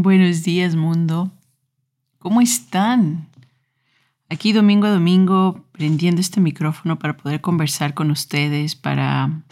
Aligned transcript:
Buenos 0.00 0.42
días 0.42 0.74
mundo. 0.74 1.30
¿Cómo 2.18 2.40
están? 2.40 3.28
Aquí 4.30 4.54
domingo 4.54 4.86
a 4.86 4.90
domingo 4.90 5.66
prendiendo 5.70 6.22
este 6.22 6.40
micrófono 6.40 6.98
para 6.98 7.18
poder 7.18 7.42
conversar 7.42 7.92
con 7.92 8.10
ustedes, 8.10 8.74
para, 8.74 9.42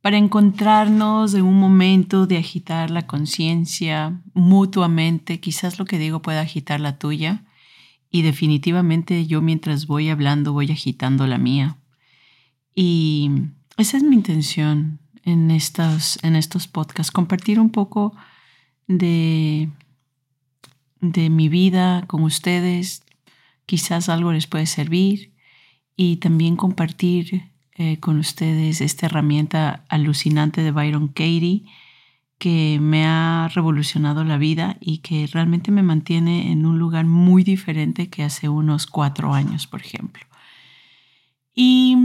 para 0.00 0.16
encontrarnos 0.16 1.34
en 1.34 1.42
un 1.42 1.60
momento 1.60 2.26
de 2.26 2.38
agitar 2.38 2.90
la 2.90 3.06
conciencia 3.06 4.22
mutuamente. 4.32 5.38
Quizás 5.38 5.78
lo 5.78 5.84
que 5.84 5.98
digo 5.98 6.22
pueda 6.22 6.40
agitar 6.40 6.80
la 6.80 6.98
tuya 6.98 7.44
y 8.10 8.22
definitivamente 8.22 9.26
yo 9.26 9.42
mientras 9.42 9.86
voy 9.86 10.08
hablando 10.08 10.54
voy 10.54 10.70
agitando 10.72 11.26
la 11.26 11.36
mía. 11.36 11.76
Y 12.74 13.30
esa 13.76 13.98
es 13.98 14.02
mi 14.02 14.16
intención 14.16 14.98
en 15.24 15.50
estos, 15.50 16.18
en 16.22 16.36
estos 16.36 16.68
podcasts, 16.68 17.12
compartir 17.12 17.60
un 17.60 17.68
poco 17.68 18.14
de, 18.98 19.68
de 21.00 21.30
mi 21.30 21.48
vida 21.48 22.04
con 22.06 22.22
ustedes. 22.22 23.02
Quizás 23.66 24.08
algo 24.08 24.32
les 24.32 24.46
puede 24.46 24.66
servir 24.66 25.32
y 25.96 26.16
también 26.16 26.56
compartir 26.56 27.50
eh, 27.74 27.98
con 27.98 28.18
ustedes 28.18 28.80
esta 28.80 29.06
herramienta 29.06 29.84
alucinante 29.88 30.62
de 30.62 30.72
Byron 30.72 31.08
Katie 31.08 31.64
que 32.38 32.78
me 32.80 33.06
ha 33.06 33.48
revolucionado 33.54 34.24
la 34.24 34.36
vida 34.36 34.76
y 34.80 34.98
que 34.98 35.28
realmente 35.28 35.70
me 35.70 35.84
mantiene 35.84 36.50
en 36.50 36.66
un 36.66 36.78
lugar 36.78 37.06
muy 37.06 37.44
diferente 37.44 38.08
que 38.08 38.24
hace 38.24 38.48
unos 38.48 38.88
cuatro 38.88 39.32
años, 39.32 39.68
por 39.68 39.80
ejemplo. 39.80 40.24
Y 41.54 41.96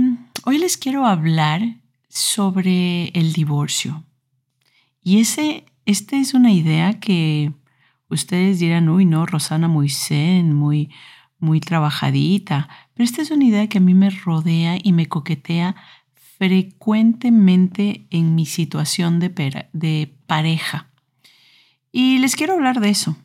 hoy 0.45 0.59
les 0.59 0.77
quiero 0.77 1.07
hablar 1.07 1.77
sobre 2.07 3.07
el 3.09 3.33
divorcio. 3.33 4.03
Y 5.01 5.21
ese 5.21 5.65
esta 5.87 6.17
es 6.17 6.33
una 6.33 6.51
idea 6.51 6.99
que 6.99 7.53
ustedes 8.09 8.59
dirán, 8.59 8.89
uy, 8.89 9.05
no, 9.05 9.25
Rosana 9.25 9.69
muy 9.69 9.89
zen, 9.89 10.53
muy, 10.53 10.91
muy 11.39 11.61
trabajadita, 11.61 12.67
pero 12.93 13.05
esta 13.05 13.21
es 13.21 13.31
una 13.31 13.45
idea 13.45 13.67
que 13.67 13.77
a 13.77 13.81
mí 13.81 13.93
me 13.93 14.09
rodea 14.09 14.77
y 14.83 14.91
me 14.91 15.05
coquetea 15.07 15.77
frecuentemente 16.37 18.05
en 18.09 18.35
mi 18.35 18.45
situación 18.45 19.21
de, 19.21 19.29
de 19.71 20.13
pareja. 20.27 20.89
Y 21.93 22.17
les 22.17 22.35
quiero 22.35 22.53
hablar 22.55 22.81
de 22.81 22.89
eso. 22.89 23.15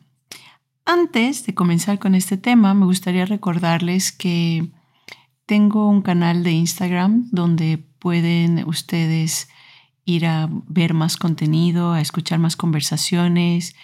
Antes 0.85 1.45
de 1.45 1.53
comenzar 1.53 1.99
con 1.99 2.15
este 2.15 2.37
tema, 2.37 2.73
me 2.73 2.85
gustaría 2.85 3.25
recordarles 3.25 4.13
que 4.13 4.71
tengo 5.45 5.89
un 5.89 6.01
canal 6.01 6.43
de 6.43 6.51
Instagram 6.51 7.27
donde 7.29 7.77
pueden 7.99 8.63
ustedes 8.65 9.49
ir 10.05 10.25
a 10.25 10.49
ver 10.67 10.93
más 10.93 11.17
contenido, 11.17 11.93
a 11.93 12.01
escuchar 12.01 12.39
más 12.39 12.55
conversaciones, 12.55 13.75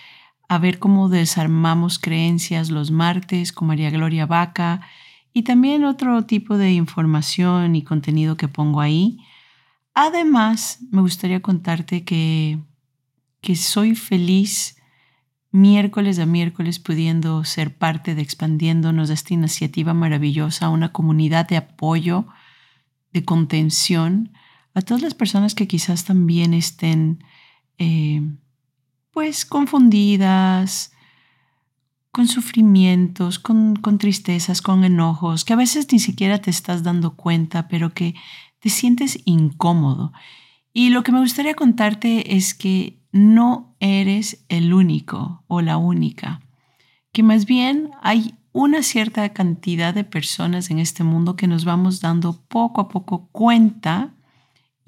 a 0.47 0.57
ver 0.57 0.79
cómo 0.79 1.09
desarmamos 1.09 1.99
creencias 1.99 2.71
los 2.71 2.91
martes 2.91 3.51
con 3.51 3.67
María 3.67 3.89
Gloria 3.91 4.25
Vaca 4.25 4.81
y 5.31 5.43
también 5.43 5.85
otro 5.85 6.25
tipo 6.25 6.57
de 6.57 6.71
información 6.73 7.75
y 7.75 7.83
contenido 7.83 8.35
que 8.35 8.47
pongo 8.47 8.81
ahí. 8.81 9.19
Además, 9.93 10.79
me 10.91 11.01
gustaría 11.01 11.41
contarte 11.41 12.03
que, 12.03 12.59
que 13.41 13.55
soy 13.55 13.95
feliz 13.95 14.75
miércoles 15.51 16.19
a 16.19 16.25
miércoles 16.25 16.79
pudiendo 16.79 17.43
ser 17.43 17.75
parte 17.75 18.15
de 18.15 18.21
expandiéndonos 18.21 19.07
de 19.07 19.13
esta 19.13 19.33
iniciativa 19.33 19.93
maravillosa, 19.93 20.69
una 20.69 20.91
comunidad 20.91 21.47
de 21.47 21.57
apoyo, 21.57 22.27
de 23.13 23.25
contención 23.25 24.31
a 24.79 24.81
todas 24.81 25.03
las 25.03 25.13
personas 25.13 25.55
que 25.55 25.67
quizás 25.67 26.05
también 26.05 26.53
estén 26.53 27.23
eh, 27.77 28.21
pues 29.11 29.45
confundidas, 29.45 30.91
con 32.11 32.27
sufrimientos, 32.27 33.39
con, 33.39 33.75
con 33.75 33.97
tristezas, 33.97 34.61
con 34.61 34.83
enojos, 34.83 35.45
que 35.45 35.53
a 35.53 35.57
veces 35.57 35.87
ni 35.91 35.99
siquiera 35.99 36.39
te 36.39 36.49
estás 36.49 36.83
dando 36.83 37.15
cuenta, 37.15 37.67
pero 37.67 37.93
que 37.93 38.15
te 38.59 38.69
sientes 38.69 39.19
incómodo. 39.25 40.11
Y 40.73 40.89
lo 40.89 41.03
que 41.03 41.11
me 41.11 41.19
gustaría 41.19 41.53
contarte 41.53 42.35
es 42.35 42.53
que 42.53 42.99
no 43.11 43.75
eres 43.79 44.45
el 44.49 44.73
único 44.73 45.43
o 45.47 45.61
la 45.61 45.77
única, 45.77 46.41
que 47.11 47.23
más 47.23 47.45
bien 47.45 47.91
hay 48.01 48.35
una 48.51 48.81
cierta 48.81 49.29
cantidad 49.29 49.93
de 49.93 50.03
personas 50.03 50.71
en 50.71 50.79
este 50.79 51.03
mundo 51.03 51.35
que 51.35 51.47
nos 51.47 51.65
vamos 51.65 52.01
dando 52.01 52.41
poco 52.47 52.81
a 52.81 52.89
poco 52.89 53.29
cuenta 53.31 54.15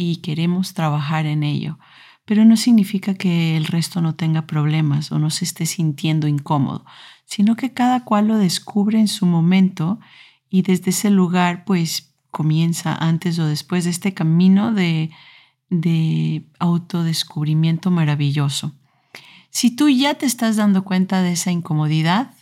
y 0.01 0.17
queremos 0.17 0.73
trabajar 0.73 1.25
en 1.25 1.43
ello. 1.43 1.77
Pero 2.25 2.45
no 2.45 2.57
significa 2.57 3.13
que 3.13 3.57
el 3.57 3.65
resto 3.65 4.01
no 4.01 4.15
tenga 4.15 4.47
problemas 4.47 5.11
o 5.11 5.19
no 5.19 5.29
se 5.29 5.45
esté 5.45 5.65
sintiendo 5.65 6.27
incómodo, 6.27 6.85
sino 7.25 7.55
que 7.55 7.73
cada 7.73 8.03
cual 8.03 8.27
lo 8.27 8.37
descubre 8.37 8.99
en 8.99 9.07
su 9.07 9.25
momento 9.25 9.99
y 10.49 10.63
desde 10.63 10.91
ese 10.91 11.09
lugar 11.09 11.63
pues 11.65 12.13
comienza 12.29 12.95
antes 12.95 13.37
o 13.39 13.45
después 13.45 13.83
de 13.83 13.89
este 13.89 14.13
camino 14.13 14.73
de, 14.73 15.11
de 15.69 16.45
autodescubrimiento 16.59 17.91
maravilloso. 17.91 18.73
Si 19.49 19.75
tú 19.75 19.89
ya 19.89 20.13
te 20.15 20.25
estás 20.25 20.55
dando 20.55 20.83
cuenta 20.83 21.21
de 21.21 21.33
esa 21.33 21.51
incomodidad 21.51 22.33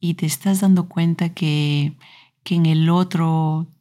y 0.00 0.14
te 0.14 0.26
estás 0.26 0.60
dando 0.60 0.88
cuenta 0.88 1.30
que, 1.30 1.96
que 2.42 2.54
en 2.54 2.66
el 2.66 2.88
otro 2.88 3.71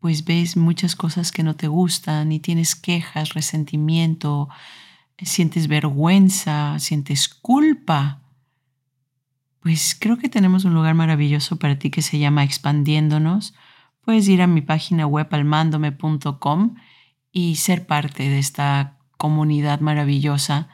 pues 0.00 0.24
ves 0.24 0.56
muchas 0.56 0.96
cosas 0.96 1.30
que 1.30 1.42
no 1.42 1.54
te 1.56 1.68
gustan 1.68 2.32
y 2.32 2.40
tienes 2.40 2.74
quejas, 2.74 3.34
resentimiento, 3.34 4.48
sientes 5.18 5.68
vergüenza, 5.68 6.78
sientes 6.78 7.28
culpa, 7.28 8.22
pues 9.60 9.94
creo 9.98 10.16
que 10.16 10.30
tenemos 10.30 10.64
un 10.64 10.72
lugar 10.72 10.94
maravilloso 10.94 11.58
para 11.58 11.78
ti 11.78 11.90
que 11.90 12.00
se 12.00 12.18
llama 12.18 12.44
Expandiéndonos. 12.44 13.54
Puedes 14.00 14.26
ir 14.28 14.40
a 14.40 14.46
mi 14.46 14.62
página 14.62 15.06
web 15.06 15.28
almándome.com 15.30 16.76
y 17.30 17.56
ser 17.56 17.86
parte 17.86 18.28
de 18.28 18.38
esta 18.38 18.96
comunidad 19.18 19.80
maravillosa 19.80 20.68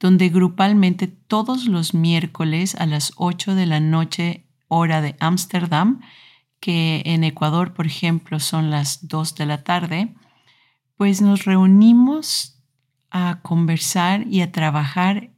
donde 0.00 0.30
grupalmente 0.30 1.06
todos 1.06 1.66
los 1.66 1.94
miércoles 1.94 2.74
a 2.74 2.86
las 2.86 3.12
8 3.14 3.54
de 3.54 3.66
la 3.66 3.78
noche 3.78 4.44
hora 4.66 5.00
de 5.00 5.14
Ámsterdam 5.20 6.00
que 6.62 7.02
en 7.06 7.24
Ecuador, 7.24 7.74
por 7.74 7.86
ejemplo, 7.86 8.38
son 8.38 8.70
las 8.70 9.08
2 9.08 9.34
de 9.34 9.46
la 9.46 9.64
tarde, 9.64 10.14
pues 10.96 11.20
nos 11.20 11.44
reunimos 11.44 12.62
a 13.10 13.40
conversar 13.42 14.28
y 14.28 14.42
a 14.42 14.52
trabajar 14.52 15.30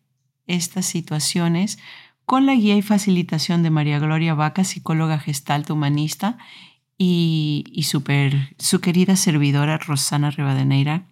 estas 0.47 0.85
situaciones 0.85 1.79
con 2.27 2.45
la 2.45 2.55
guía 2.55 2.77
y 2.77 2.83
facilitación 2.83 3.63
de 3.63 3.71
María 3.71 3.99
Gloria 3.99 4.35
Vaca, 4.35 4.65
psicóloga 4.65 5.19
gestalt 5.19 5.71
humanista, 5.71 6.37
y, 6.99 7.65
y 7.73 7.85
super, 7.85 8.55
su 8.59 8.83
querida 8.83 9.17
servidora 9.17 9.79
Rosana 9.79 10.31
Rivadeneira, 10.31 11.07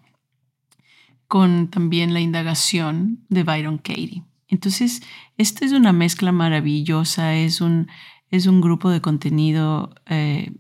con 1.27 1.69
también 1.69 2.12
la 2.12 2.20
indagación 2.20 3.25
de 3.31 3.44
Byron 3.44 3.79
Katie. 3.79 4.25
Entonces, 4.49 5.03
esta 5.38 5.64
es 5.64 5.73
una 5.73 5.94
mezcla 5.94 6.32
maravillosa, 6.32 7.35
es 7.35 7.62
un, 7.62 7.88
es 8.32 8.46
un 8.46 8.61
grupo 8.62 8.90
de 8.90 9.02
contenido 9.02 9.94
eh, 10.06 10.52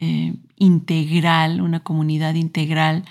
eh, 0.00 0.34
integral, 0.56 1.60
una 1.60 1.80
comunidad 1.80 2.34
integral, 2.34 3.04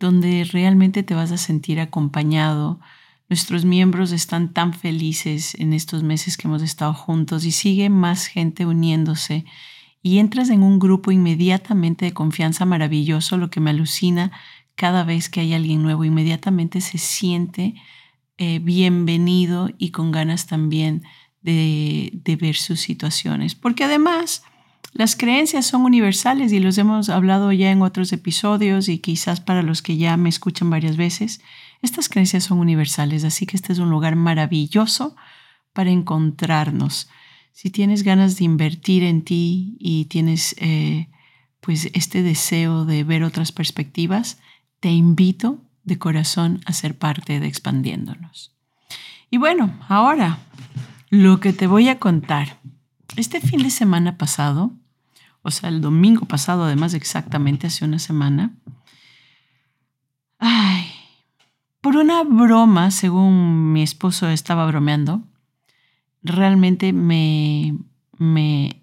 donde 0.00 0.44
realmente 0.44 1.04
te 1.04 1.14
vas 1.14 1.30
a 1.30 1.38
sentir 1.38 1.80
acompañado. 1.80 2.80
Nuestros 3.28 3.64
miembros 3.64 4.10
están 4.10 4.52
tan 4.52 4.74
felices 4.74 5.54
en 5.54 5.72
estos 5.72 6.02
meses 6.02 6.36
que 6.36 6.48
hemos 6.48 6.62
estado 6.62 6.92
juntos 6.94 7.44
y 7.44 7.52
sigue 7.52 7.88
más 7.90 8.26
gente 8.26 8.66
uniéndose 8.66 9.44
y 10.02 10.18
entras 10.18 10.50
en 10.50 10.62
un 10.62 10.80
grupo 10.80 11.12
inmediatamente 11.12 12.06
de 12.06 12.12
confianza 12.12 12.64
maravilloso, 12.64 13.36
lo 13.36 13.50
que 13.50 13.60
me 13.60 13.70
alucina 13.70 14.32
cada 14.74 15.04
vez 15.04 15.28
que 15.28 15.40
hay 15.40 15.54
alguien 15.54 15.82
nuevo, 15.82 16.04
inmediatamente 16.04 16.80
se 16.80 16.98
siente 16.98 17.74
eh, 18.36 18.58
bienvenido 18.58 19.70
y 19.78 19.90
con 19.90 20.10
ganas 20.10 20.46
también 20.46 21.02
de, 21.52 22.36
ver 22.36 22.56
sus 22.56 22.80
situaciones. 22.80 23.54
Porque 23.54 23.84
además 23.84 24.42
las 24.92 25.16
creencias 25.16 25.66
son 25.66 25.82
universales 25.82 26.52
y 26.52 26.60
los 26.60 26.78
hemos 26.78 27.08
hablado 27.08 27.52
ya 27.52 27.70
en 27.70 27.82
otros 27.82 28.12
episodios 28.12 28.88
y 28.88 28.98
quizás 28.98 29.40
para 29.40 29.62
los 29.62 29.82
que 29.82 29.96
ya 29.96 30.16
me 30.16 30.28
escuchan 30.28 30.70
varias 30.70 30.96
veces, 30.96 31.40
estas 31.82 32.08
creencias 32.08 32.44
son 32.44 32.58
universales. 32.58 33.24
Así 33.24 33.46
que 33.46 33.56
este 33.56 33.72
es 33.72 33.78
un 33.78 33.90
lugar 33.90 34.16
maravilloso 34.16 35.16
para 35.72 35.90
encontrarnos. 35.90 37.08
Si 37.52 37.70
tienes 37.70 38.02
ganas 38.02 38.36
de 38.36 38.44
invertir 38.44 39.02
en 39.02 39.22
ti 39.22 39.76
y 39.80 40.04
tienes 40.06 40.54
eh, 40.58 41.08
pues 41.60 41.90
este 41.94 42.22
deseo 42.22 42.84
de 42.84 43.04
ver 43.04 43.24
otras 43.24 43.52
perspectivas, 43.52 44.38
te 44.80 44.90
invito 44.90 45.60
de 45.84 45.98
corazón 45.98 46.60
a 46.66 46.72
ser 46.72 46.96
parte 46.98 47.40
de 47.40 47.46
expandiéndonos. 47.46 48.52
Y 49.30 49.36
bueno, 49.36 49.78
ahora 49.88 50.38
lo 51.10 51.40
que 51.40 51.52
te 51.52 51.66
voy 51.66 51.88
a 51.88 51.98
contar. 51.98 52.60
Este 53.16 53.40
fin 53.40 53.62
de 53.62 53.70
semana 53.70 54.18
pasado, 54.18 54.72
o 55.42 55.50
sea, 55.50 55.68
el 55.68 55.80
domingo 55.80 56.26
pasado, 56.26 56.64
además 56.64 56.94
exactamente 56.94 57.66
hace 57.66 57.84
una 57.84 57.98
semana, 57.98 58.54
ay, 60.38 60.86
por 61.80 61.96
una 61.96 62.22
broma, 62.24 62.90
según 62.90 63.72
mi 63.72 63.82
esposo 63.82 64.28
estaba 64.28 64.66
bromeando, 64.66 65.22
realmente 66.22 66.92
me, 66.92 67.78
me 68.18 68.82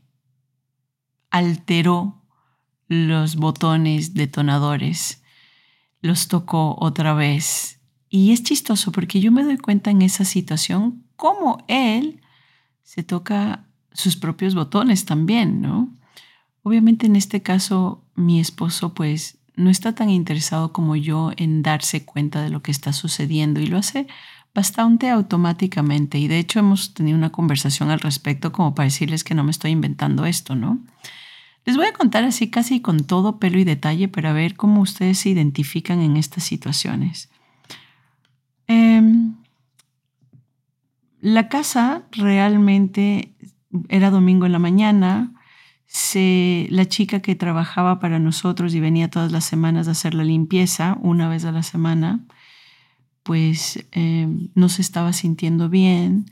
alteró 1.30 2.24
los 2.88 3.36
botones 3.36 4.14
detonadores, 4.14 5.22
los 6.02 6.28
tocó 6.28 6.76
otra 6.80 7.14
vez. 7.14 7.80
Y 8.10 8.32
es 8.32 8.44
chistoso 8.44 8.92
porque 8.92 9.20
yo 9.20 9.32
me 9.32 9.44
doy 9.44 9.58
cuenta 9.58 9.92
en 9.92 10.02
esa 10.02 10.24
situación 10.24 11.05
cómo 11.16 11.64
él 11.68 12.22
se 12.84 13.04
toca 13.04 13.66
sus 13.92 14.16
propios 14.16 14.56
botones 14.56 15.06
también, 15.06 15.62
¿no? 15.62 15.90
Obviamente 16.64 17.06
en 17.06 17.16
este 17.16 17.42
caso 17.42 18.04
mi 18.16 18.40
esposo 18.40 18.94
pues 18.94 19.38
no 19.56 19.70
está 19.70 19.96
tan 19.96 20.10
interesado 20.10 20.74
como 20.74 20.96
yo 20.96 21.32
en 21.38 21.64
darse 21.64 22.06
cuenta 22.06 22.42
de 22.42 22.50
lo 22.50 22.62
que 22.62 22.72
está 22.72 22.94
sucediendo 22.94 23.60
y 23.62 23.68
lo 23.68 23.78
hace 23.78 24.08
bastante 24.54 25.10
automáticamente. 25.10 26.18
Y 26.18 26.28
de 26.28 26.40
hecho 26.40 26.60
hemos 26.60 26.94
tenido 26.94 27.18
una 27.18 27.32
conversación 27.32 27.90
al 27.90 28.00
respecto 28.00 28.52
como 28.52 28.74
para 28.74 28.86
decirles 28.86 29.24
que 29.24 29.36
no 29.36 29.44
me 29.44 29.52
estoy 29.52 29.72
inventando 29.72 30.26
esto, 30.26 30.56
¿no? 30.56 30.80
Les 31.66 31.78
voy 31.78 31.88
a 31.88 31.94
contar 31.94 32.24
así 32.24 32.50
casi 32.50 32.80
con 32.80 33.06
todo 33.06 33.40
pelo 33.40 33.58
y 33.58 33.64
detalle 33.64 34.08
para 34.08 34.34
ver 34.34 34.56
cómo 34.56 34.82
ustedes 34.82 35.20
se 35.20 35.30
identifican 35.30 36.00
en 36.02 36.16
estas 36.16 36.44
situaciones. 36.44 37.30
La 41.26 41.50
casa 41.50 42.04
realmente 42.12 43.34
era 43.90 44.12
domingo 44.12 44.46
en 44.46 44.52
la 44.52 44.60
mañana. 44.60 45.34
Se, 45.88 46.68
la 46.70 46.88
chica 46.88 47.20
que 47.20 47.34
trabajaba 47.34 48.00
para 48.00 48.20
nosotros 48.20 48.76
y 48.76 48.80
venía 48.80 49.10
todas 49.10 49.32
las 49.32 49.44
semanas 49.44 49.88
a 49.88 49.92
hacer 49.92 50.14
la 50.14 50.24
limpieza, 50.24 51.00
una 51.02 51.28
vez 51.28 51.44
a 51.46 51.52
la 51.52 51.64
semana, 51.64 52.28
pues 53.24 53.88
em, 53.92 54.50
no 54.54 54.70
se 54.70 54.84
estaba 54.84 55.14
sintiendo 55.14 55.68
bien 55.68 56.28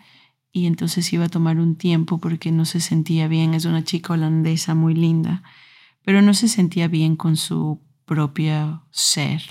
y 0.52 0.68
entonces 0.68 1.12
iba 1.12 1.26
a 1.26 1.30
tomar 1.30 1.58
un 1.58 1.76
tiempo 1.76 2.20
porque 2.20 2.52
no 2.52 2.66
se 2.66 2.80
sentía 2.80 3.28
bien. 3.28 3.56
Es 3.56 3.66
una 3.66 3.84
chica 3.84 4.14
holandesa 4.14 4.76
muy 4.76 4.94
linda, 4.94 5.42
pero 6.06 6.22
no 6.22 6.36
se 6.36 6.48
sentía 6.48 6.88
bien 6.88 7.16
con 7.16 7.36
su 7.36 7.82
propio 8.06 8.84
ser. 8.92 9.42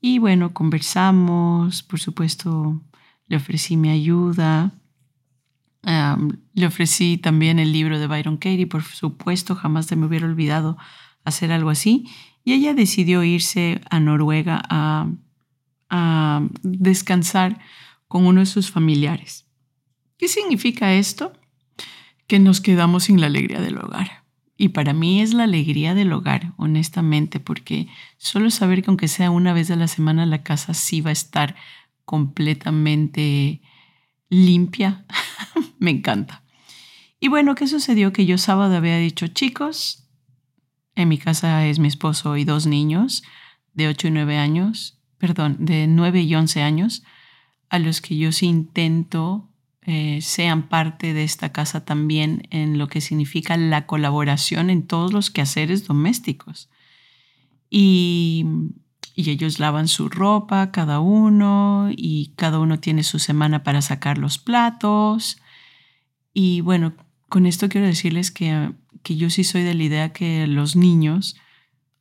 Y 0.00 0.20
bueno, 0.20 0.54
conversamos, 0.54 1.82
por 1.82 1.98
supuesto, 1.98 2.80
le 3.26 3.36
ofrecí 3.36 3.76
mi 3.76 3.90
ayuda. 3.90 4.72
le 6.54 6.66
ofrecí 6.66 7.18
también 7.18 7.58
el 7.58 7.72
libro 7.72 7.98
de 7.98 8.06
Byron 8.06 8.36
Katie, 8.36 8.66
por 8.66 8.82
supuesto, 8.82 9.54
jamás 9.54 9.86
se 9.86 9.96
me 9.96 10.06
hubiera 10.06 10.26
olvidado 10.26 10.76
hacer 11.24 11.52
algo 11.52 11.70
así. 11.70 12.06
Y 12.44 12.52
ella 12.52 12.74
decidió 12.74 13.22
irse 13.22 13.80
a 13.90 14.00
Noruega 14.00 14.62
a 14.68 15.06
descansar 16.62 17.60
con 18.08 18.26
uno 18.26 18.40
de 18.40 18.46
sus 18.46 18.70
familiares. 18.70 19.46
¿Qué 20.16 20.28
significa 20.28 20.94
esto? 20.94 21.32
Que 22.26 22.38
nos 22.38 22.60
quedamos 22.60 23.04
sin 23.04 23.20
la 23.20 23.26
alegría 23.26 23.60
del 23.60 23.78
hogar. 23.78 24.24
Y 24.56 24.68
para 24.68 24.92
mí 24.92 25.20
es 25.20 25.34
la 25.34 25.44
alegría 25.44 25.94
del 25.94 26.12
hogar, 26.12 26.52
honestamente, 26.56 27.40
porque 27.40 27.88
solo 28.16 28.50
saber 28.50 28.82
que 28.82 28.90
aunque 28.90 29.08
sea 29.08 29.30
una 29.30 29.52
vez 29.52 29.70
a 29.70 29.76
la 29.76 29.88
semana 29.88 30.26
la 30.26 30.42
casa 30.42 30.74
sí 30.74 31.00
va 31.00 31.10
a 31.10 31.12
estar 31.12 31.56
completamente 32.04 33.60
limpia, 34.28 35.04
me 35.78 35.90
encanta. 35.90 36.44
Y 37.20 37.28
bueno, 37.28 37.54
¿qué 37.54 37.66
sucedió? 37.66 38.12
Que 38.12 38.26
yo 38.26 38.38
sábado 38.38 38.76
había 38.76 38.98
dicho, 38.98 39.26
chicos, 39.28 40.08
en 40.94 41.08
mi 41.08 41.18
casa 41.18 41.66
es 41.66 41.78
mi 41.78 41.88
esposo 41.88 42.36
y 42.36 42.44
dos 42.44 42.66
niños 42.66 43.22
de 43.72 43.88
8 43.88 44.08
y 44.08 44.10
9 44.12 44.38
años, 44.38 45.00
perdón, 45.18 45.56
de 45.58 45.86
9 45.86 46.22
y 46.22 46.34
11 46.34 46.62
años, 46.62 47.02
a 47.68 47.78
los 47.78 48.00
que 48.00 48.16
yo 48.16 48.30
sí 48.30 48.46
intento 48.46 49.50
eh, 49.82 50.20
sean 50.22 50.68
parte 50.68 51.12
de 51.12 51.24
esta 51.24 51.52
casa 51.52 51.84
también 51.84 52.46
en 52.50 52.78
lo 52.78 52.88
que 52.88 53.00
significa 53.00 53.56
la 53.56 53.86
colaboración 53.86 54.70
en 54.70 54.86
todos 54.86 55.12
los 55.12 55.30
quehaceres 55.30 55.86
domésticos. 55.86 56.70
Y, 57.68 58.46
y 59.14 59.30
ellos 59.30 59.60
lavan 59.60 59.86
su 59.86 60.08
ropa, 60.08 60.72
cada 60.72 61.00
uno, 61.00 61.88
y 61.96 62.32
cada 62.36 62.58
uno 62.58 62.80
tiene 62.80 63.04
su 63.04 63.18
semana 63.18 63.62
para 63.62 63.80
sacar 63.80 64.18
los 64.18 64.38
platos. 64.38 65.38
Y 66.32 66.60
bueno, 66.62 66.94
con 67.28 67.46
esto 67.46 67.68
quiero 67.68 67.86
decirles 67.86 68.30
que, 68.30 68.72
que 69.02 69.16
yo 69.16 69.30
sí 69.30 69.44
soy 69.44 69.62
de 69.62 69.74
la 69.74 69.82
idea 69.84 70.12
que 70.12 70.46
los 70.48 70.74
niños, 70.74 71.36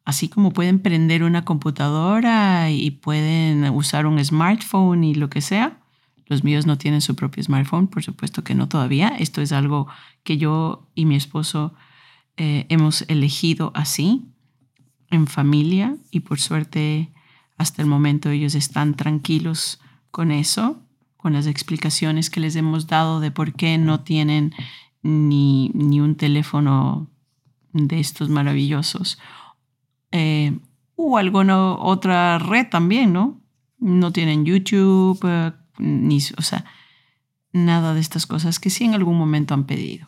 así 0.05 0.27
como 0.27 0.51
pueden 0.51 0.79
prender 0.79 1.23
una 1.23 1.45
computadora 1.45 2.71
y 2.71 2.91
pueden 2.91 3.69
usar 3.69 4.07
un 4.07 4.23
smartphone 4.23 5.03
y 5.03 5.13
lo 5.13 5.29
que 5.29 5.41
sea, 5.41 5.79
los 6.25 6.43
míos 6.43 6.65
no 6.65 6.77
tienen 6.79 7.01
su 7.01 7.15
propio 7.15 7.43
smartphone, 7.43 7.87
por 7.87 8.03
supuesto 8.03 8.43
que 8.43 8.55
no 8.55 8.67
todavía. 8.67 9.09
Esto 9.09 9.41
es 9.41 9.51
algo 9.51 9.87
que 10.23 10.37
yo 10.37 10.89
y 10.95 11.05
mi 11.05 11.15
esposo 11.15 11.75
eh, 12.37 12.65
hemos 12.69 13.03
elegido 13.07 13.71
así, 13.75 14.32
en 15.13 15.27
familia, 15.27 15.95
y 16.11 16.21
por 16.21 16.39
suerte 16.39 17.11
hasta 17.57 17.81
el 17.81 17.87
momento 17.87 18.29
ellos 18.29 18.55
están 18.55 18.95
tranquilos 18.95 19.79
con 20.11 20.31
eso, 20.31 20.81
con 21.17 21.33
las 21.33 21.47
explicaciones 21.47 22.29
que 22.29 22.39
les 22.39 22.55
hemos 22.55 22.87
dado 22.87 23.19
de 23.19 23.31
por 23.31 23.53
qué 23.53 23.77
no 23.77 24.01
tienen 24.01 24.53
ni, 25.01 25.71
ni 25.73 26.01
un 26.01 26.15
teléfono 26.15 27.07
de 27.71 27.99
estos 27.99 28.29
maravillosos. 28.29 29.19
Eh, 30.11 30.57
o 30.95 31.17
alguna 31.17 31.73
otra 31.73 32.37
red 32.39 32.67
también, 32.69 33.13
¿no? 33.13 33.41
No 33.79 34.11
tienen 34.11 34.45
YouTube, 34.45 35.19
eh, 35.23 35.51
ni, 35.79 36.19
o 36.37 36.41
sea, 36.41 36.65
nada 37.51 37.93
de 37.93 37.99
estas 37.99 38.25
cosas 38.25 38.59
que 38.59 38.69
sí 38.69 38.83
en 38.83 38.93
algún 38.93 39.17
momento 39.17 39.53
han 39.53 39.65
pedido. 39.65 40.07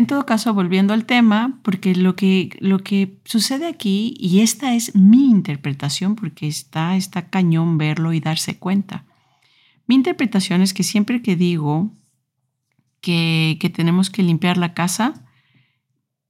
En 0.00 0.06
todo 0.06 0.24
caso, 0.24 0.54
volviendo 0.54 0.94
al 0.94 1.04
tema, 1.04 1.60
porque 1.62 1.94
lo 1.94 2.16
que, 2.16 2.56
lo 2.58 2.78
que 2.78 3.18
sucede 3.26 3.66
aquí, 3.66 4.14
y 4.18 4.40
esta 4.40 4.72
es 4.74 4.94
mi 4.94 5.28
interpretación, 5.28 6.16
porque 6.16 6.48
está, 6.48 6.96
está 6.96 7.28
cañón 7.28 7.76
verlo 7.76 8.14
y 8.14 8.20
darse 8.20 8.58
cuenta. 8.58 9.04
Mi 9.86 9.94
interpretación 9.96 10.62
es 10.62 10.72
que 10.72 10.84
siempre 10.84 11.20
que 11.20 11.36
digo 11.36 11.92
que, 13.02 13.58
que 13.60 13.68
tenemos 13.68 14.08
que 14.08 14.22
limpiar 14.22 14.56
la 14.56 14.72
casa, 14.72 15.22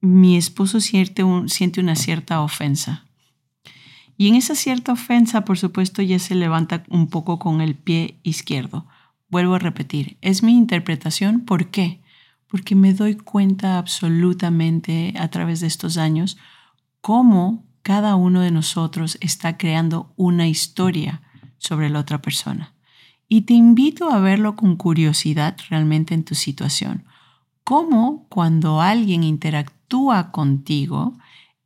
mi 0.01 0.37
esposo 0.37 0.81
siente, 0.81 1.23
un, 1.23 1.49
siente 1.49 1.81
una 1.81 1.95
cierta 1.95 2.41
ofensa. 2.41 3.07
Y 4.17 4.27
en 4.27 4.35
esa 4.35 4.57
cierta 4.57 4.95
ofensa, 4.95 5.45
por 5.45 5.59
supuesto, 5.59 6.03
ya 6.03 6.19
se 6.19 6.35
levanta 6.35 6.83
un 6.89 7.07
poco 7.07 7.39
con 7.39 7.61
el 7.61 7.77
pie 7.77 8.19
izquierdo. 8.25 8.89
Vuelvo 9.29 9.55
a 9.55 9.61
repetir, 9.61 10.17
es 10.23 10.43
mi 10.43 10.57
interpretación. 10.57 11.43
¿Por 11.43 11.71
qué? 11.71 12.01
Porque 12.51 12.75
me 12.75 12.95
doy 12.95 13.17
cuenta 13.17 13.79
absolutamente 13.79 15.15
a 15.19 15.29
través 15.29 15.61
de 15.61 15.67
estos 15.67 15.97
años 15.97 16.37
cómo 17.01 17.65
cada 17.83 18.17
uno 18.17 18.41
de 18.41 18.51
nosotros 18.51 19.17
está 19.21 19.57
creando 19.57 20.13
una 20.17 20.49
historia 20.49 21.23
sobre 21.59 21.89
la 21.91 22.01
otra 22.01 22.21
persona. 22.21 22.75
Y 23.29 23.43
te 23.43 23.55
invito 23.55 24.11
a 24.11 24.19
verlo 24.19 24.57
con 24.57 24.77
curiosidad 24.77 25.57
realmente 25.69 26.15
en 26.15 26.25
tu 26.25 26.35
situación. 26.35 27.05
Cómo 27.63 28.27
cuando 28.29 28.81
alguien 28.81 29.23
interactúa 29.23 30.33
contigo, 30.33 31.17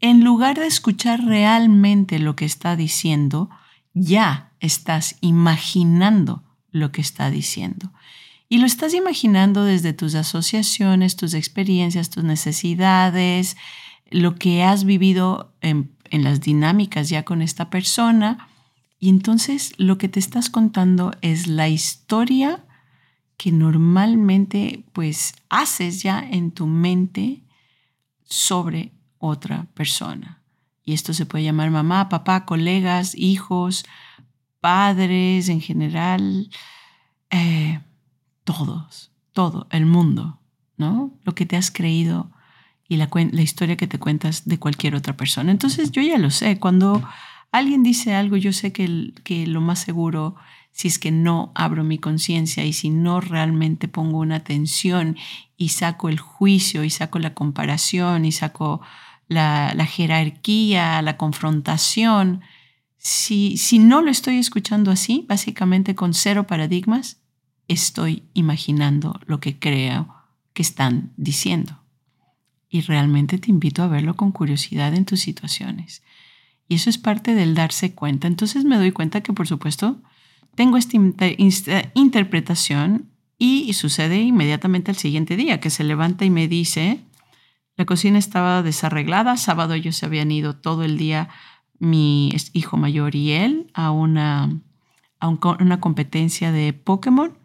en 0.00 0.22
lugar 0.22 0.58
de 0.58 0.66
escuchar 0.66 1.24
realmente 1.24 2.18
lo 2.18 2.36
que 2.36 2.44
está 2.44 2.76
diciendo, 2.76 3.48
ya 3.94 4.52
estás 4.60 5.16
imaginando 5.20 6.42
lo 6.70 6.92
que 6.92 7.00
está 7.00 7.30
diciendo. 7.30 7.92
Y 8.54 8.58
lo 8.58 8.66
estás 8.66 8.94
imaginando 8.94 9.64
desde 9.64 9.92
tus 9.94 10.14
asociaciones, 10.14 11.16
tus 11.16 11.34
experiencias, 11.34 12.08
tus 12.08 12.22
necesidades, 12.22 13.56
lo 14.10 14.36
que 14.36 14.62
has 14.62 14.84
vivido 14.84 15.52
en, 15.60 15.96
las 16.12 16.40
dinámicas 16.40 17.08
ya 17.08 17.24
con 17.24 17.42
esta 17.42 17.68
persona. 17.68 18.48
Y 19.00 19.08
entonces 19.08 19.72
lo 19.76 19.98
que 19.98 20.08
te 20.08 20.20
estás 20.20 20.50
contando 20.50 21.10
es 21.20 21.48
la 21.48 21.68
historia 21.68 22.64
que 23.36 23.50
normalmente 23.50 24.84
pues 24.92 25.34
haces 25.48 26.04
ya 26.04 26.20
en 26.20 26.52
tu 26.52 26.68
mente 26.68 27.42
sobre 28.22 28.92
otra 29.18 29.66
persona. 29.74 30.44
Y 30.84 30.92
esto 30.92 31.12
se 31.12 31.26
puede 31.26 31.42
llamar 31.42 31.72
mamá, 31.72 32.08
papá, 32.08 32.44
colegas, 32.44 33.16
hijos, 33.16 33.84
padres 34.60 35.48
en 35.48 35.60
general, 35.60 36.50
eh, 37.30 37.80
todos, 38.44 39.10
todo, 39.32 39.66
el 39.70 39.86
mundo, 39.86 40.38
¿no? 40.76 41.12
Lo 41.24 41.34
que 41.34 41.46
te 41.46 41.56
has 41.56 41.70
creído 41.70 42.30
y 42.88 42.96
la, 42.96 43.08
historia 43.42 43.76
que 43.76 43.86
te 43.86 43.98
cuentas 43.98 44.46
de 44.46 44.58
cualquier 44.58 44.94
otra 44.94 45.16
persona. 45.16 45.50
Entonces 45.50 45.90
yo 45.90 46.02
ya 46.02 46.18
lo 46.18 46.30
sé, 46.30 46.58
cuando 46.58 47.02
alguien 47.50 47.82
dice 47.82 48.14
algo, 48.14 48.36
yo 48.36 48.52
sé 48.52 48.72
que, 48.72 49.12
que 49.24 49.46
lo 49.46 49.60
más 49.60 49.80
seguro, 49.80 50.36
si 50.70 50.88
es 50.88 50.98
que 50.98 51.10
no 51.10 51.52
abro 51.54 51.84
mi 51.84 51.98
conciencia 51.98 52.64
y 52.64 52.72
si 52.72 52.90
no 52.90 53.20
realmente 53.20 53.88
pongo 53.88 54.18
una 54.18 54.36
atención 54.36 55.16
y 55.56 55.70
saco 55.70 56.08
el 56.08 56.18
juicio 56.18 56.84
y 56.84 56.90
saco 56.90 57.18
la 57.18 57.34
comparación 57.34 58.24
y 58.24 58.32
saco 58.32 58.80
la, 59.28 59.72
la 59.74 59.86
jerarquía, 59.86 61.00
la 61.00 61.16
confrontación, 61.16 62.42
si, 62.98 63.58
si 63.58 63.78
no 63.78 64.00
lo 64.00 64.10
estoy 64.10 64.38
escuchando 64.38 64.90
así, 64.90 65.26
básicamente 65.28 65.94
con 65.94 66.14
cero 66.14 66.46
paradigmas, 66.46 67.18
estoy 67.68 68.24
imaginando 68.34 69.20
lo 69.26 69.40
que 69.40 69.58
creo 69.58 70.14
que 70.52 70.62
están 70.62 71.12
diciendo. 71.16 71.78
Y 72.68 72.80
realmente 72.82 73.38
te 73.38 73.50
invito 73.50 73.82
a 73.82 73.88
verlo 73.88 74.14
con 74.14 74.32
curiosidad 74.32 74.94
en 74.94 75.04
tus 75.04 75.20
situaciones. 75.20 76.02
Y 76.68 76.76
eso 76.76 76.90
es 76.90 76.98
parte 76.98 77.34
del 77.34 77.54
darse 77.54 77.94
cuenta. 77.94 78.26
Entonces 78.26 78.64
me 78.64 78.76
doy 78.76 78.92
cuenta 78.92 79.20
que, 79.20 79.32
por 79.32 79.46
supuesto, 79.46 80.00
tengo 80.54 80.76
esta 80.76 80.96
interpretación 81.94 83.10
y 83.38 83.72
sucede 83.74 84.22
inmediatamente 84.22 84.90
al 84.90 84.96
siguiente 84.96 85.36
día, 85.36 85.60
que 85.60 85.70
se 85.70 85.84
levanta 85.84 86.24
y 86.24 86.30
me 86.30 86.48
dice, 86.48 87.00
la 87.76 87.84
cocina 87.84 88.18
estaba 88.18 88.62
desarreglada, 88.62 89.36
sábado 89.36 89.74
ellos 89.74 89.96
se 89.96 90.06
habían 90.06 90.30
ido 90.30 90.56
todo 90.56 90.84
el 90.84 90.96
día, 90.96 91.28
mi 91.78 92.30
hijo 92.52 92.76
mayor 92.76 93.16
y 93.16 93.32
él, 93.32 93.70
a 93.74 93.90
una, 93.90 94.60
a 95.18 95.28
una 95.28 95.80
competencia 95.80 96.52
de 96.52 96.72
Pokémon 96.72 97.36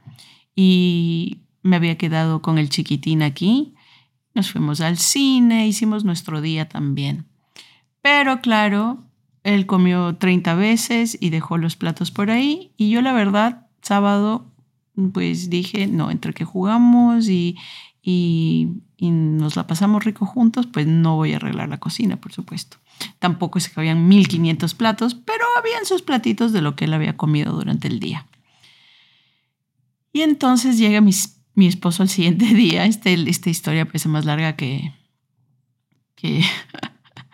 y 0.62 1.38
me 1.64 1.78
había 1.78 1.98
quedado 1.98 2.42
con 2.42 2.58
el 2.58 2.68
chiquitín 2.68 3.24
aquí. 3.24 3.76
Nos 4.36 4.52
fuimos 4.52 4.82
al 4.82 4.98
cine, 4.98 5.66
hicimos 5.66 6.04
nuestro 6.04 6.42
día 6.42 6.68
también. 6.68 7.28
Pero 8.02 8.42
claro, 8.42 9.06
él 9.44 9.66
comió 9.66 10.18
30 10.18 10.56
veces 10.56 11.18
y 11.22 11.30
dejó 11.30 11.58
los 11.58 11.78
platos 11.78 12.12
por 12.12 12.30
ahí 12.30 12.74
y 12.76 12.90
yo 12.90 13.02
la 13.02 13.14
verdad, 13.14 13.68
sábado, 13.82 14.48
pues 15.14 15.50
dije, 15.50 15.88
no, 15.88 16.12
entre 16.12 16.34
que 16.34 16.44
jugamos 16.44 17.30
y, 17.30 17.56
y, 18.02 18.68
nos 19.00 19.56
la 19.56 19.66
pasamos 19.66 20.04
rico 20.04 20.26
juntos, 20.26 20.68
pues 20.68 20.86
no 20.88 21.16
voy 21.16 21.32
a 21.32 21.38
arreglar 21.38 21.70
la 21.70 21.80
cocina, 21.80 22.18
por 22.18 22.34
supuesto. 22.34 22.76
Tampoco 23.20 23.60
es 23.60 23.70
que 23.70 23.80
habían 23.80 24.10
1500 24.10 24.74
platos, 24.74 25.16
pero 25.16 25.46
habían 25.58 25.86
sus 25.86 26.02
platitos 26.02 26.52
de 26.52 26.60
lo 26.60 26.76
que 26.76 26.84
él 26.84 26.94
había 26.94 27.16
comido 27.16 27.54
durante 27.54 27.88
el 27.88 28.02
día. 28.02 28.26
Y 30.12 30.22
entonces 30.22 30.78
llega 30.78 31.02
mi, 31.02 31.12
mi 31.54 31.68
esposo 31.68 32.04
al 32.04 32.10
siguiente 32.10 32.46
día. 32.54 32.86
Este, 32.86 33.14
esta 33.30 33.50
historia 33.50 33.86
parece 33.86 34.10
más 34.10 34.26
larga 34.26 34.56
que... 34.56 34.94
que 36.16 36.44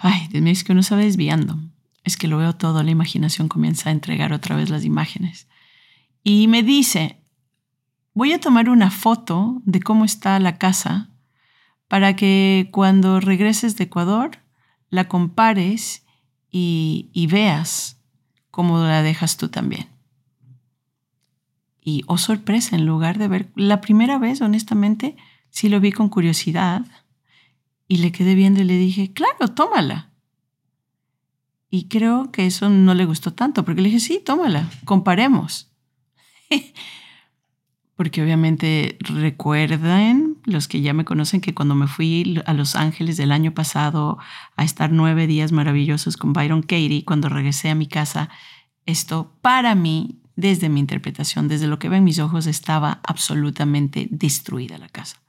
Ay, 0.00 0.28
es 0.32 0.64
que 0.64 0.72
uno 0.72 0.82
se 0.82 0.94
va 0.94 1.00
desviando. 1.00 1.58
Es 2.04 2.16
que 2.16 2.28
lo 2.28 2.38
veo 2.38 2.54
todo, 2.54 2.82
la 2.82 2.90
imaginación 2.90 3.48
comienza 3.48 3.88
a 3.88 3.92
entregar 3.92 4.32
otra 4.32 4.54
vez 4.54 4.70
las 4.70 4.84
imágenes. 4.84 5.48
Y 6.22 6.46
me 6.46 6.62
dice, 6.62 7.22
voy 8.12 8.32
a 8.32 8.40
tomar 8.40 8.68
una 8.68 8.90
foto 8.90 9.62
de 9.64 9.80
cómo 9.80 10.04
está 10.04 10.38
la 10.38 10.58
casa 10.58 11.10
para 11.88 12.14
que 12.14 12.68
cuando 12.72 13.20
regreses 13.20 13.76
de 13.76 13.84
Ecuador 13.84 14.38
la 14.90 15.08
compares 15.08 16.04
y 16.50 17.28
veas 17.30 18.00
cómo 18.50 18.78
la 18.78 19.02
dejas 19.02 19.36
tú 19.36 19.48
también. 19.48 19.95
Y, 21.88 22.02
oh 22.08 22.18
sorpresa, 22.18 22.74
en 22.74 22.84
lugar 22.84 23.16
de 23.16 23.28
ver, 23.28 23.48
la 23.54 23.80
primera 23.80 24.18
vez, 24.18 24.40
honestamente, 24.40 25.16
sí 25.50 25.68
lo 25.68 25.78
vi 25.78 25.92
con 25.92 26.08
curiosidad 26.08 26.84
y 27.86 27.98
le 27.98 28.10
quedé 28.10 28.34
viendo 28.34 28.60
y 28.60 28.64
le 28.64 28.76
dije, 28.76 29.12
claro, 29.12 29.54
tómala. 29.54 30.10
Y 31.70 31.86
creo 31.86 32.32
que 32.32 32.44
eso 32.44 32.70
no 32.70 32.92
le 32.94 33.04
gustó 33.04 33.34
tanto, 33.34 33.64
porque 33.64 33.82
le 33.82 33.90
dije, 33.90 34.00
sí, 34.00 34.20
tómala, 34.24 34.68
comparemos. 34.84 35.70
porque 37.94 38.20
obviamente 38.20 38.98
recuerden 38.98 40.38
los 40.44 40.66
que 40.66 40.80
ya 40.80 40.92
me 40.92 41.04
conocen 41.04 41.40
que 41.40 41.54
cuando 41.54 41.76
me 41.76 41.86
fui 41.86 42.42
a 42.46 42.52
Los 42.52 42.74
Ángeles 42.74 43.16
del 43.16 43.30
año 43.30 43.54
pasado 43.54 44.18
a 44.56 44.64
estar 44.64 44.90
nueve 44.90 45.28
días 45.28 45.52
maravillosos 45.52 46.16
con 46.16 46.32
Byron 46.32 46.62
Katie, 46.62 47.04
cuando 47.04 47.28
regresé 47.28 47.70
a 47.70 47.76
mi 47.76 47.86
casa, 47.86 48.28
esto 48.86 49.36
para 49.40 49.76
mí, 49.76 50.18
desde 50.36 50.68
mi 50.68 50.80
interpretación, 50.80 51.48
desde 51.48 51.66
lo 51.66 51.78
que 51.78 51.88
ven 51.88 52.04
mis 52.04 52.18
ojos, 52.18 52.46
estaba 52.46 53.00
absolutamente 53.02 54.06
destruida 54.10 54.78
la 54.78 54.88
casa 54.88 55.20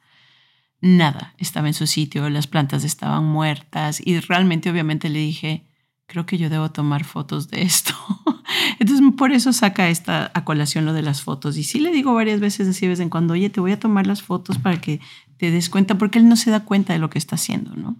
nada 0.82 1.34
estaba 1.38 1.68
en 1.68 1.74
su 1.74 1.88
sitio, 1.88 2.30
las 2.30 2.48
plantas 2.48 2.84
estaban 2.84 3.26
muertas 3.26 4.02
y 4.04 4.20
realmente 4.20 4.70
obviamente 4.70 5.10
le 5.10 5.20
dije, 5.20 5.66
creo 6.06 6.26
que 6.26 6.38
yo 6.38 6.50
debo 6.50 6.72
tomar 6.72 7.04
fotos 7.04 7.50
de 7.50 7.64
esto. 7.64 7.94
Entonces 8.80 9.06
por 9.18 9.32
eso 9.32 9.54
saca 9.54 9.90
esta 9.90 10.32
a 10.34 10.44
colación 10.46 10.86
lo 10.86 10.94
de 10.94 11.02
las 11.02 11.22
fotos. 11.22 11.58
Y 11.58 11.64
sí 11.64 11.80
le 11.80 11.92
digo 11.92 12.14
varias 12.14 12.40
veces 12.40 12.68
así 12.68 12.82
de 12.86 12.90
vez 12.90 13.00
en 13.00 13.10
cuando, 13.10 13.34
oye, 13.34 13.50
te 13.50 13.60
voy 13.60 13.72
a 13.72 13.80
tomar 13.80 14.08
las 14.08 14.22
fotos 14.22 14.58
para 14.60 14.80
que 14.80 15.00
te 15.38 15.52
des 15.52 15.70
cuenta, 15.70 15.98
porque 15.98 16.20
él 16.20 16.30
no 16.30 16.36
se 16.36 16.52
da 16.52 16.62
cuenta 16.62 16.94
de 16.94 17.00
lo 17.00 17.10
que 17.10 17.20
está 17.20 17.36
haciendo, 17.36 17.76
¿no? 17.76 17.96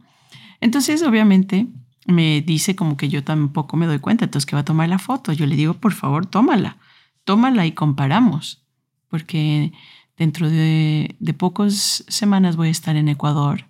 Entonces 0.62 1.04
obviamente 1.04 1.68
me 2.08 2.42
dice 2.42 2.76
como 2.76 2.98
que 2.98 3.10
yo 3.10 3.24
tampoco 3.24 3.76
me 3.78 3.86
doy 3.86 4.00
cuenta, 4.00 4.26
entonces 4.26 4.46
que 4.46 4.56
va 4.56 4.62
a 4.62 4.66
tomar 4.66 4.90
la 4.90 5.00
foto. 5.00 5.34
Yo 5.34 5.46
le 5.46 5.56
digo, 5.56 5.74
por 5.74 5.94
favor, 5.94 6.26
tómala, 6.26 6.78
tómala 7.27 7.67
y 7.67 7.74
comparamos, 7.74 8.65
porque 9.10 9.72
Dentro 10.17 10.50
de, 10.50 11.15
pocas 11.38 12.03
semanas 12.07 12.55
voy 12.55 12.69
a 12.69 12.72
estar 12.72 12.96
en 12.96 13.07
Ecuador. 13.07 13.65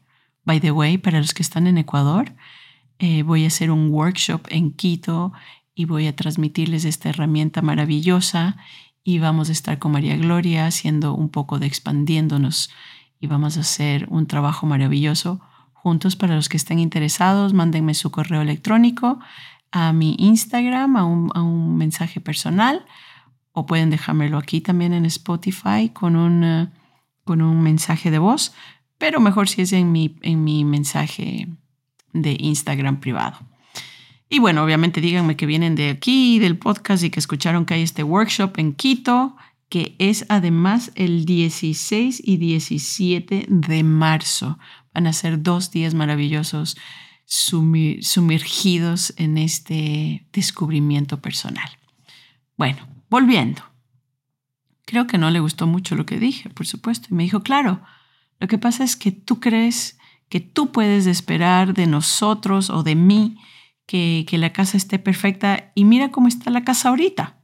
By 0.45 0.61
the 0.61 0.71
way, 0.71 0.97
para 0.97 1.19
los 1.19 1.33
que 1.33 1.43
están 1.43 1.67
en 1.67 1.77
Ecuador, 1.77 2.33
eh, 2.99 3.23
voy 3.23 3.43
a 3.43 3.47
hacer 3.47 3.69
un 3.69 3.89
workshop 3.89 4.47
en 4.49 4.71
Quito 4.71 5.33
y 5.75 5.83
voy 5.83 6.07
a 6.07 6.15
transmitirles 6.15 6.85
esta 6.85 7.09
herramienta 7.09 7.61
maravillosa 7.61 8.55
y 9.03 9.19
vamos 9.19 9.49
a 9.49 9.51
estar 9.51 9.77
con 9.77 9.91
María 9.91 10.15
Gloria 10.15 10.67
haciendo 10.67 11.13
un 11.13 11.27
poco 11.29 11.59
de 11.59 11.67
expandiéndonos 11.67 12.69
y 13.19 13.27
vamos 13.27 13.57
a 13.57 13.61
hacer 13.61 14.07
un 14.09 14.25
trabajo 14.25 14.65
maravilloso 14.65 15.41
juntos. 15.73 16.15
Para 16.15 16.35
los 16.35 16.47
que 16.47 16.55
estén 16.55 16.79
interesados, 16.79 17.53
mándenme 17.53 17.93
su 17.93 18.09
correo 18.09 18.41
electrónico 18.41 19.19
a 19.73 19.91
mi 19.91 20.15
Instagram, 20.17 20.95
a 20.95 21.03
un 21.03 21.75
mensaje 21.75 22.21
personal 22.21 22.85
o 23.59 23.65
pueden 23.65 23.89
dejármelo 23.89 24.37
aquí 24.37 24.61
también 24.61 24.93
en 24.93 25.03
Spotify 25.05 25.89
con 25.91 26.15
un, 26.15 26.43
eh, 26.43 26.69
con 27.23 27.41
un 27.41 27.63
mensaje 27.63 28.11
de 28.11 28.19
voz, 28.19 28.53
pero 28.99 29.19
mejor 29.19 29.49
si 29.49 29.63
es 29.63 29.73
en 29.73 29.91
mi, 29.91 30.15
en 30.21 30.43
mi 30.43 30.63
mensaje 30.63 31.47
de 32.13 32.37
Instagram 32.39 32.99
privado. 32.99 33.39
Y 34.29 34.37
bueno, 34.37 34.63
obviamente 34.63 35.01
díganme 35.01 35.35
que 35.35 35.47
vienen 35.47 35.73
de 35.73 35.89
aquí, 35.89 36.37
del 36.37 36.59
podcast 36.59 37.03
y 37.03 37.09
que 37.09 37.19
escucharon 37.19 37.65
que 37.65 37.73
hay 37.73 37.81
este 37.81 38.03
workshop 38.03 38.59
en 38.59 38.75
Quito, 38.75 39.35
que 39.69 39.95
es 39.97 40.27
además 40.29 40.91
el 40.93 41.25
16 41.25 42.21
y 42.23 42.37
17 42.37 43.47
de 43.49 43.83
marzo. 43.83 44.59
Van 44.93 45.07
a 45.07 45.13
ser 45.13 45.41
dos 45.41 45.71
días 45.71 45.95
maravillosos 45.95 46.77
sumergidos 47.25 49.15
en 49.17 49.39
este 49.39 50.27
descubrimiento 50.31 51.19
personal. 51.23 51.71
Bueno, 52.55 52.96
Volviendo. 53.09 53.61
Creo 54.85 55.07
que 55.07 55.17
no 55.17 55.29
le 55.31 55.39
gustó 55.39 55.67
mucho 55.67 55.95
lo 55.95 56.05
que 56.05 56.19
dije, 56.19 56.49
por 56.49 56.65
supuesto. 56.65 57.07
Y 57.11 57.15
me 57.15 57.23
dijo, 57.23 57.41
claro, 57.41 57.81
lo 58.39 58.47
que 58.47 58.57
pasa 58.57 58.83
es 58.83 58.95
que 58.95 59.11
tú 59.11 59.39
crees 59.39 59.97
que 60.29 60.39
tú 60.39 60.71
puedes 60.71 61.05
esperar 61.05 61.73
de 61.73 61.87
nosotros 61.87 62.69
o 62.69 62.83
de 62.83 62.95
mí 62.95 63.37
que, 63.85 64.25
que 64.27 64.37
la 64.37 64.51
casa 64.51 64.77
esté 64.77 64.99
perfecta 64.99 65.71
y 65.73 65.85
mira 65.85 66.11
cómo 66.11 66.27
está 66.27 66.49
la 66.49 66.63
casa 66.63 66.89
ahorita. 66.89 67.37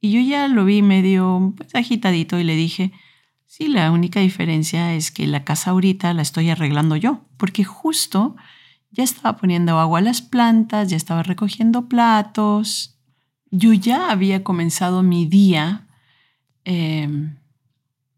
Y 0.00 0.12
yo 0.12 0.20
ya 0.20 0.48
lo 0.48 0.64
vi 0.64 0.82
medio 0.82 1.54
pues, 1.56 1.74
agitadito 1.74 2.38
y 2.38 2.44
le 2.44 2.56
dije, 2.56 2.92
sí, 3.46 3.68
la 3.68 3.90
única 3.90 4.20
diferencia 4.20 4.94
es 4.94 5.10
que 5.10 5.26
la 5.26 5.44
casa 5.44 5.70
ahorita 5.70 6.14
la 6.14 6.22
estoy 6.22 6.50
arreglando 6.50 6.96
yo, 6.96 7.24
porque 7.36 7.64
justo 7.64 8.36
ya 8.90 9.04
estaba 9.04 9.36
poniendo 9.36 9.78
agua 9.78 9.98
a 10.00 10.02
las 10.02 10.22
plantas, 10.22 10.88
ya 10.88 10.96
estaba 10.96 11.22
recogiendo 11.22 11.88
platos, 11.88 12.99
yo 13.50 13.72
ya 13.72 14.10
había 14.10 14.44
comenzado 14.44 15.02
mi 15.02 15.26
día 15.26 15.86
em, 16.64 17.36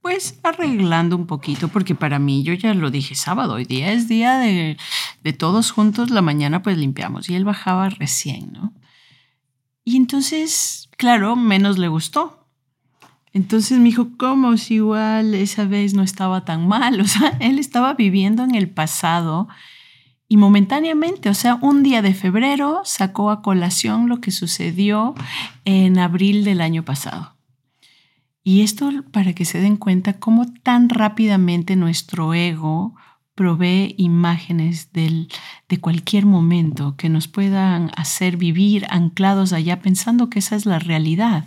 pues 0.01 0.39
arreglando 0.43 1.17
un 1.17 1.27
poquito, 1.27 1.69
porque 1.69 1.95
para 1.95 2.19
mí, 2.19 2.43
yo 2.43 2.55
ya 2.55 2.75
lo 2.75 2.91
dije 2.91 3.15
sábado, 3.15 3.55
hoy 3.55 3.65
día 3.65 3.93
es 3.93 4.09
día 4.09 4.39
de, 4.39 4.77
de 5.23 5.33
todos 5.33 5.71
juntos, 5.71 6.11
la 6.11 6.23
mañana 6.23 6.63
pues 6.63 6.77
limpiamos 6.77 7.31
y 7.31 7.35
él 7.35 7.45
bajaba 7.45 7.89
recién, 7.89 8.53
¿no? 8.53 8.73
Y 9.85 9.97
entonces, 9.97 10.89
claro, 10.97 11.37
menos 11.37 11.79
le 11.79 11.89
gustó. 11.89 12.47
Entonces 13.33 13.79
me 13.79 13.85
dijo, 13.85 14.11
¿cómo? 14.17 14.57
Si 14.57 14.75
igual 14.75 15.35
esa 15.35 15.65
vez 15.65 15.95
no 15.95 16.03
estaba 16.03 16.45
tan 16.45 16.69
mal. 16.69 17.01
O 17.03 17.07
sea, 17.07 17.37
él 17.41 17.59
estaba 17.59 17.95
viviendo 17.95 18.45
en 18.45 18.55
el 18.55 18.69
pasado 18.69 19.49
y 20.33 20.39
momentáneamente, 20.39 21.29
o 21.29 21.35
sea, 21.35 21.57
un 21.57 21.83
día 21.83 22.01
de 22.01 22.15
febrero 22.15 22.81
sacó 22.87 23.31
a 23.31 23.43
colación 23.43 24.09
lo 24.09 24.23
que 24.23 24.31
sucedió 24.31 25.15
en 25.67 25.99
abril 25.99 26.43
del 26.43 26.63
año 26.63 26.87
pasado. 26.87 27.37
Y 28.43 28.63
esto 28.63 28.91
para 29.13 29.35
que 29.35 29.45
se 29.45 29.61
den 29.61 29.77
cuenta 29.77 30.19
cómo 30.19 30.51
tan 30.63 30.89
rápidamente 30.89 31.77
nuestro 31.77 32.33
ego 32.33 32.95
provee 33.35 33.95
imágenes 33.99 34.91
del, 34.95 35.29
de 35.69 35.81
cualquier 35.81 36.25
momento 36.25 36.97
que 36.97 37.11
nos 37.11 37.29
puedan 37.29 37.91
hacer 37.95 38.39
vivir 38.39 38.87
anclados 38.89 39.53
allá 39.53 39.83
pensando 39.83 40.31
que 40.31 40.39
esa 40.39 40.57
es 40.57 40.65
la 40.65 40.79
realidad 40.79 41.45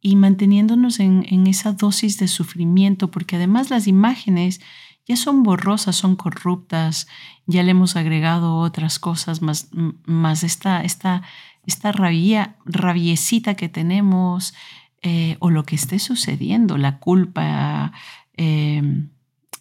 y 0.00 0.16
manteniéndonos 0.16 0.98
en, 0.98 1.26
en 1.28 1.46
esa 1.46 1.72
dosis 1.72 2.18
de 2.18 2.28
sufrimiento, 2.28 3.10
porque 3.10 3.36
además 3.36 3.68
las 3.68 3.86
imágenes 3.86 4.62
ya 5.08 5.16
son 5.16 5.42
borrosas, 5.42 5.96
son 5.96 6.14
corruptas, 6.14 7.08
ya 7.46 7.62
le 7.62 7.70
hemos 7.70 7.96
agregado 7.96 8.58
otras 8.58 8.98
cosas, 8.98 9.40
más, 9.40 9.70
más 10.04 10.44
esta, 10.44 10.84
esta, 10.84 11.22
esta 11.66 11.92
rabia, 11.92 12.56
rabiecita 12.66 13.54
que 13.54 13.70
tenemos 13.70 14.52
eh, 15.02 15.38
o 15.40 15.48
lo 15.48 15.64
que 15.64 15.76
esté 15.76 15.98
sucediendo, 15.98 16.76
la 16.76 16.98
culpa, 16.98 17.92
em, 18.34 19.08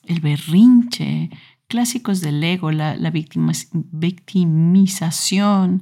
el 0.04 0.20
berrinche, 0.20 1.30
clásicos 1.68 2.20
del 2.20 2.44
ego, 2.44 2.72
la, 2.72 2.98
la 2.98 3.12
victimización, 3.12 5.82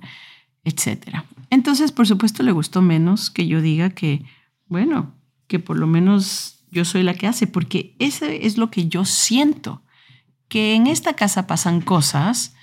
etc. 0.64 1.24
Entonces, 1.50 1.92
por 1.92 2.06
supuesto, 2.06 2.44
le 2.44 2.52
gustó 2.52 2.84
menos 2.84 3.32
que 3.32 3.48
yo 3.48 3.62
diga 3.62 3.90
que, 3.90 4.24
bueno, 4.68 5.16
que 5.48 5.58
por 5.60 5.80
lo 5.80 5.88
menos 5.88 6.55
yo 6.76 6.86
soy 6.86 7.02
la 7.02 7.16
que 7.16 7.26
hace, 7.26 7.48
porque 7.48 7.96
eso 8.00 8.26
es 8.26 8.58
lo 8.58 8.70
que 8.70 8.88
yo 8.88 9.06
siento, 9.06 9.82
que 10.50 10.76
en 10.76 10.88
esta 10.88 11.14
casa 11.14 11.48
pasan 11.48 11.82
cosas 11.82 12.54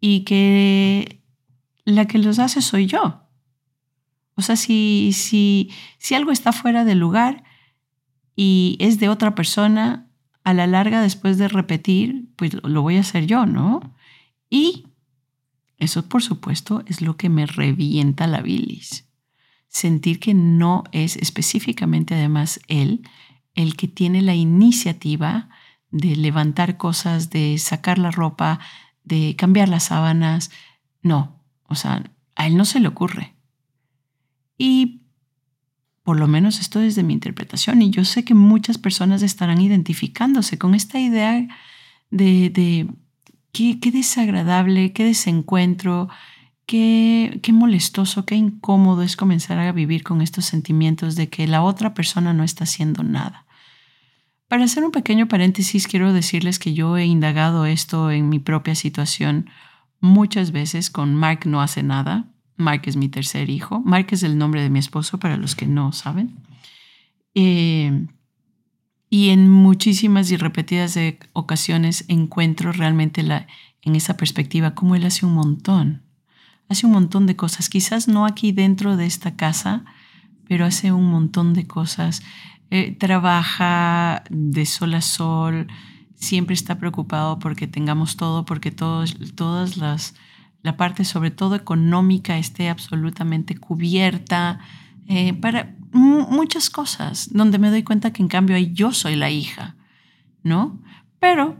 y 0.00 0.24
que 0.24 1.22
la 1.84 2.06
que 2.06 2.18
los 2.18 2.38
hace 2.38 2.60
soy 2.60 2.86
yo. 2.86 3.22
O 4.34 4.42
sea, 4.42 4.56
si, 4.56 5.12
si, 5.12 5.70
si 5.98 6.14
algo 6.14 6.32
está 6.32 6.52
fuera 6.52 6.84
de 6.84 6.96
lugar 6.96 7.44
y 8.34 8.76
es 8.80 8.98
de 8.98 9.08
otra 9.08 9.36
persona, 9.36 10.10
a 10.44 10.52
la 10.52 10.66
larga, 10.66 11.00
después 11.00 11.38
de 11.38 11.48
repetir, 11.48 12.28
pues 12.36 12.52
lo 12.62 12.82
voy 12.82 12.98
a 12.98 13.00
hacer 13.00 13.26
yo, 13.26 13.46
¿no? 13.46 13.94
Y 14.50 14.88
eso, 15.78 16.06
por 16.06 16.22
supuesto, 16.22 16.82
es 16.86 17.00
lo 17.00 17.16
que 17.16 17.30
me 17.30 17.46
revienta 17.46 18.26
la 18.26 18.42
bilis. 18.42 19.08
Sentir 19.68 20.20
que 20.20 20.34
no 20.34 20.84
es 20.92 21.16
específicamente, 21.16 22.14
además, 22.14 22.60
él 22.68 23.08
el 23.54 23.76
que 23.76 23.88
tiene 23.88 24.22
la 24.22 24.34
iniciativa 24.34 25.48
de 25.90 26.16
levantar 26.16 26.76
cosas, 26.76 27.30
de 27.30 27.56
sacar 27.58 27.98
la 27.98 28.10
ropa, 28.10 28.58
de 29.04 29.36
cambiar 29.36 29.68
las 29.68 29.84
sábanas. 29.84 30.50
No, 31.02 31.40
o 31.68 31.74
sea, 31.74 32.02
a 32.34 32.46
él 32.46 32.56
no 32.56 32.64
se 32.64 32.80
le 32.80 32.88
ocurre. 32.88 33.34
Y 34.58 35.02
por 36.04 36.18
lo 36.18 36.28
menos 36.28 36.60
esto 36.60 36.80
es 36.80 36.94
de 36.94 37.02
mi 37.02 37.14
interpretación 37.14 37.80
y 37.80 37.90
yo 37.90 38.04
sé 38.04 38.24
que 38.24 38.34
muchas 38.34 38.76
personas 38.76 39.22
estarán 39.22 39.60
identificándose 39.60 40.58
con 40.58 40.74
esta 40.74 41.00
idea 41.00 41.48
de, 42.10 42.86
qué, 43.52 43.90
desagradable, 43.90 44.92
qué 44.92 45.04
desencuentro, 45.04 46.10
qué, 46.66 47.40
qué 47.42 47.52
molestoso, 47.54 48.26
qué 48.26 48.34
incómodo 48.34 49.02
es 49.02 49.16
comenzar 49.16 49.58
a 49.58 49.72
vivir 49.72 50.02
con 50.02 50.20
estos 50.20 50.44
sentimientos 50.44 51.16
de 51.16 51.30
que 51.30 51.46
la 51.46 51.62
otra 51.62 51.94
persona 51.94 52.34
no 52.34 52.44
está 52.44 52.64
haciendo 52.64 53.02
nada. 53.02 53.43
Para 54.54 54.66
hacer 54.66 54.84
un 54.84 54.92
pequeño 54.92 55.26
paréntesis, 55.26 55.88
quiero 55.88 56.12
decirles 56.12 56.60
que 56.60 56.74
yo 56.74 56.96
he 56.96 57.04
indagado 57.04 57.66
esto 57.66 58.12
en 58.12 58.28
mi 58.28 58.38
propia 58.38 58.76
situación 58.76 59.50
muchas 59.98 60.52
veces 60.52 60.90
con 60.90 61.12
Mark 61.16 61.40
no 61.44 61.60
hace 61.60 61.82
nada. 61.82 62.28
Mark 62.56 62.82
es 62.84 62.94
mi 62.94 63.08
tercer 63.08 63.50
hijo. 63.50 63.80
Mark 63.80 64.06
es 64.10 64.22
el 64.22 64.38
nombre 64.38 64.62
de 64.62 64.70
mi 64.70 64.78
esposo 64.78 65.18
para 65.18 65.36
los 65.36 65.56
que 65.56 65.66
no 65.66 65.90
saben. 65.90 66.36
Eh, 67.34 68.06
y 69.10 69.30
en 69.30 69.50
muchísimas 69.50 70.30
y 70.30 70.36
repetidas 70.36 70.96
ocasiones 71.32 72.04
encuentro 72.06 72.70
realmente 72.70 73.24
la, 73.24 73.48
en 73.82 73.96
esa 73.96 74.16
perspectiva 74.16 74.76
cómo 74.76 74.94
él 74.94 75.04
hace 75.04 75.26
un 75.26 75.34
montón. 75.34 76.02
Hace 76.68 76.86
un 76.86 76.92
montón 76.92 77.26
de 77.26 77.34
cosas. 77.34 77.68
Quizás 77.68 78.06
no 78.06 78.24
aquí 78.24 78.52
dentro 78.52 78.96
de 78.96 79.06
esta 79.06 79.34
casa, 79.34 79.84
pero 80.46 80.64
hace 80.64 80.92
un 80.92 81.10
montón 81.10 81.54
de 81.54 81.66
cosas. 81.66 82.22
Eh, 82.70 82.96
trabaja 82.98 84.24
de 84.30 84.66
sol 84.66 84.94
a 84.94 85.00
sol, 85.00 85.68
siempre 86.14 86.54
está 86.54 86.78
preocupado 86.78 87.38
porque 87.38 87.66
tengamos 87.66 88.16
todo, 88.16 88.44
porque 88.44 88.70
todos, 88.70 89.16
todas 89.34 89.76
las, 89.76 90.14
la 90.62 90.76
parte 90.76 91.04
sobre 91.04 91.30
todo 91.30 91.54
económica 91.54 92.38
esté 92.38 92.68
absolutamente 92.68 93.56
cubierta, 93.56 94.60
eh, 95.06 95.34
para 95.34 95.76
muchas 95.92 96.70
cosas, 96.70 97.28
donde 97.32 97.58
me 97.58 97.70
doy 97.70 97.82
cuenta 97.82 98.12
que 98.12 98.22
en 98.22 98.28
cambio 98.28 98.56
yo 98.58 98.92
soy 98.92 99.16
la 99.16 99.30
hija, 99.30 99.76
¿no? 100.42 100.80
Pero 101.20 101.56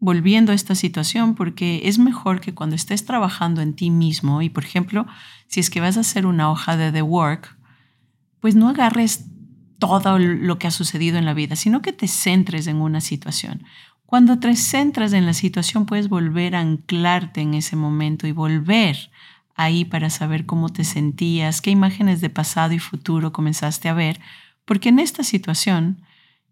volviendo 0.00 0.52
a 0.52 0.54
esta 0.54 0.74
situación, 0.74 1.34
porque 1.34 1.82
es 1.84 1.98
mejor 1.98 2.40
que 2.40 2.54
cuando 2.54 2.76
estés 2.76 3.04
trabajando 3.04 3.60
en 3.62 3.74
ti 3.74 3.90
mismo 3.90 4.42
y, 4.42 4.50
por 4.50 4.64
ejemplo, 4.64 5.06
si 5.46 5.60
es 5.60 5.70
que 5.70 5.80
vas 5.80 5.96
a 5.96 6.00
hacer 6.00 6.26
una 6.26 6.50
hoja 6.50 6.76
de 6.76 6.92
The 6.92 7.02
Work, 7.02 7.56
pues 8.40 8.54
no 8.54 8.68
agarres 8.68 9.27
todo 9.78 10.18
lo 10.18 10.58
que 10.58 10.66
ha 10.66 10.72
sucedido 10.72 11.18
en 11.18 11.24
la 11.24 11.34
vida, 11.34 11.56
sino 11.56 11.82
que 11.82 11.92
te 11.92 12.08
centres 12.08 12.66
en 12.66 12.76
una 12.76 13.00
situación. 13.00 13.64
Cuando 14.06 14.38
te 14.38 14.56
centras 14.56 15.12
en 15.12 15.26
la 15.26 15.34
situación, 15.34 15.86
puedes 15.86 16.08
volver 16.08 16.56
a 16.56 16.60
anclarte 16.60 17.40
en 17.40 17.54
ese 17.54 17.76
momento 17.76 18.26
y 18.26 18.32
volver 18.32 19.10
ahí 19.54 19.84
para 19.84 20.08
saber 20.08 20.46
cómo 20.46 20.68
te 20.70 20.84
sentías, 20.84 21.60
qué 21.60 21.70
imágenes 21.70 22.20
de 22.20 22.30
pasado 22.30 22.72
y 22.72 22.78
futuro 22.78 23.32
comenzaste 23.32 23.88
a 23.88 23.94
ver, 23.94 24.20
porque 24.64 24.88
en 24.88 24.98
esta 24.98 25.24
situación 25.24 26.02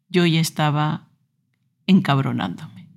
yo 0.09 0.27
ya 0.27 0.41
estaba 0.41 1.09
encabronándome 1.87 2.89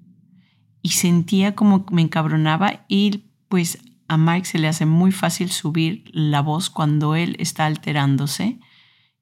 y 0.81 0.89
sentía 0.89 1.55
como 1.55 1.85
me 1.91 2.01
encabronaba 2.01 2.85
y 2.87 3.25
pues 3.47 3.79
a 4.07 4.17
Mike 4.17 4.45
se 4.45 4.59
le 4.59 4.67
hace 4.67 4.85
muy 4.85 5.11
fácil 5.11 5.51
subir 5.51 6.05
la 6.11 6.41
voz 6.41 6.69
cuando 6.69 7.15
él 7.15 7.35
está 7.39 7.65
alterándose 7.65 8.59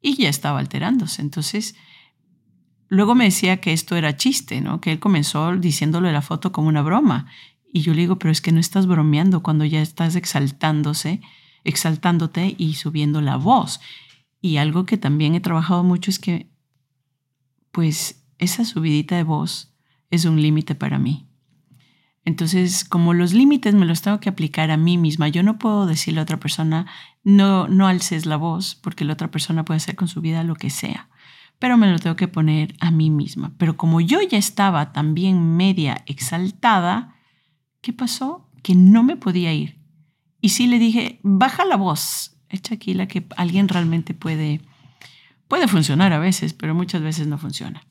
y 0.08 0.16
ya 0.16 0.30
estaba 0.30 0.60
alterándose. 0.60 1.22
Entonces, 1.22 1.76
luego 2.88 3.14
me 3.14 3.26
decía 3.26 3.58
que 3.58 3.74
esto 3.74 3.98
era 3.98 4.16
chiste, 4.16 4.62
¿no? 4.62 4.80
Que 4.80 4.94
él 4.94 5.00
comenzó 5.00 5.54
diciéndolo 5.58 6.08
de 6.08 6.14
la 6.14 6.22
foto 6.22 6.54
como 6.54 6.70
una 6.70 6.82
broma. 6.82 7.28
Y 7.74 7.82
yo 7.82 7.94
le 7.94 8.02
digo, 8.02 8.18
pero 8.18 8.32
es 8.32 8.40
que 8.40 8.54
no 8.54 8.62
estás 8.62 8.88
bromeando 8.88 9.44
cuando 9.44 9.66
ya 9.66 9.82
estás 9.82 10.16
exaltándose, 10.16 11.20
exaltándote 11.66 12.56
y 12.58 12.76
subiendo 12.76 13.20
la 13.20 13.36
voz. 13.36 13.82
Y 14.40 14.56
algo 14.58 14.86
que 14.86 14.98
también 14.98 15.36
he 15.36 15.42
trabajado 15.42 15.84
mucho 15.84 16.10
es 16.10 16.20
que, 16.20 16.50
pues, 17.74 18.24
esa 18.38 18.64
subidita 18.64 19.18
de 19.18 19.24
voz 19.24 19.74
es 20.10 20.24
un 20.24 20.42
límite 20.42 20.74
para 20.74 21.00
mí. 21.00 21.27
Entonces, 22.28 22.84
como 22.84 23.14
los 23.14 23.32
límites 23.32 23.74
me 23.74 23.86
los 23.86 24.02
tengo 24.02 24.20
que 24.20 24.28
aplicar 24.28 24.70
a 24.70 24.76
mí 24.76 24.98
misma, 24.98 25.30
yo 25.30 25.44
no 25.44 25.58
puedo 25.58 25.86
decirle 25.86 26.20
a 26.20 26.24
otra 26.24 26.42
persona, 26.42 26.86
no, 27.24 27.70
no 27.70 27.88
alces 27.88 28.26
la 28.26 28.36
voz, 28.36 28.76
porque 28.76 29.06
la 29.06 29.14
otra 29.14 29.32
persona 29.32 29.64
puede 29.64 29.78
hacer 29.78 29.96
con 29.96 30.10
su 30.10 30.20
vida 30.20 30.44
lo 30.44 30.56
que 30.56 30.70
sea, 30.70 31.08
pero 31.58 31.78
me 31.78 31.90
lo 31.90 32.00
tengo 32.00 32.18
que 32.18 32.28
poner 32.28 32.76
a 32.82 32.92
mí 32.92 33.12
misma. 33.12 33.54
Pero 33.58 33.78
como 33.78 34.02
yo 34.02 34.20
ya 34.22 34.38
estaba 34.38 34.92
también 34.92 35.56
media 35.56 36.04
exaltada, 36.06 37.16
¿qué 37.80 37.94
pasó? 37.94 38.52
Que 38.62 38.76
no 38.76 39.04
me 39.04 39.16
podía 39.16 39.54
ir. 39.54 39.80
Y 40.42 40.50
sí 40.50 40.68
le 40.68 40.80
dije, 40.80 41.22
baja 41.24 41.64
la 41.64 41.78
voz, 41.78 42.36
echa 42.50 42.76
aquí 42.76 42.94
la 42.94 43.08
que 43.08 43.26
alguien 43.38 43.70
realmente 43.70 44.14
puede, 44.14 44.60
puede 45.48 45.70
funcionar 45.70 46.12
a 46.12 46.20
veces, 46.20 46.54
pero 46.54 46.76
muchas 46.76 47.02
veces 47.02 47.26
no 47.26 47.38
funciona. 47.38 47.88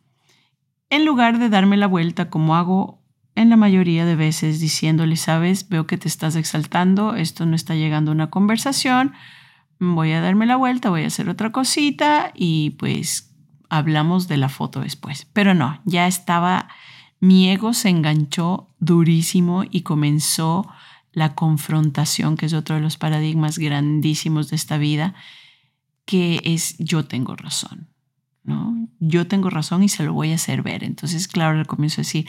En 0.90 1.06
lugar 1.06 1.38
de 1.38 1.48
darme 1.48 1.78
la 1.78 1.86
vuelta 1.86 2.28
como 2.28 2.54
hago 2.54 3.05
en 3.36 3.50
la 3.50 3.56
mayoría 3.56 4.04
de 4.06 4.16
veces 4.16 4.60
diciéndole, 4.60 5.16
sabes, 5.16 5.68
veo 5.68 5.86
que 5.86 5.98
te 5.98 6.08
estás 6.08 6.34
exaltando, 6.36 7.14
esto 7.14 7.44
no 7.46 7.54
está 7.54 7.74
llegando 7.74 8.10
a 8.10 8.14
una 8.14 8.30
conversación, 8.30 9.12
voy 9.78 10.12
a 10.12 10.22
darme 10.22 10.46
la 10.46 10.56
vuelta, 10.56 10.88
voy 10.88 11.04
a 11.04 11.08
hacer 11.08 11.28
otra 11.28 11.52
cosita 11.52 12.32
y 12.34 12.70
pues 12.70 13.34
hablamos 13.68 14.26
de 14.26 14.38
la 14.38 14.48
foto 14.48 14.80
después. 14.80 15.26
Pero 15.34 15.54
no, 15.54 15.80
ya 15.84 16.06
estaba, 16.06 16.68
mi 17.20 17.50
ego 17.50 17.74
se 17.74 17.90
enganchó 17.90 18.74
durísimo 18.80 19.64
y 19.70 19.82
comenzó 19.82 20.66
la 21.12 21.34
confrontación, 21.34 22.38
que 22.38 22.46
es 22.46 22.54
otro 22.54 22.76
de 22.76 22.80
los 22.80 22.96
paradigmas 22.96 23.58
grandísimos 23.58 24.48
de 24.48 24.56
esta 24.56 24.78
vida, 24.78 25.14
que 26.06 26.40
es 26.44 26.76
yo 26.78 27.04
tengo 27.04 27.36
razón. 27.36 27.90
¿no? 28.44 28.88
Yo 29.00 29.26
tengo 29.26 29.50
razón 29.50 29.82
y 29.82 29.88
se 29.88 30.04
lo 30.04 30.14
voy 30.14 30.32
a 30.32 30.36
hacer 30.36 30.62
ver. 30.62 30.84
Entonces, 30.84 31.28
claro, 31.28 31.58
le 31.58 31.64
comienzo 31.64 32.00
a 32.00 32.04
decir, 32.04 32.26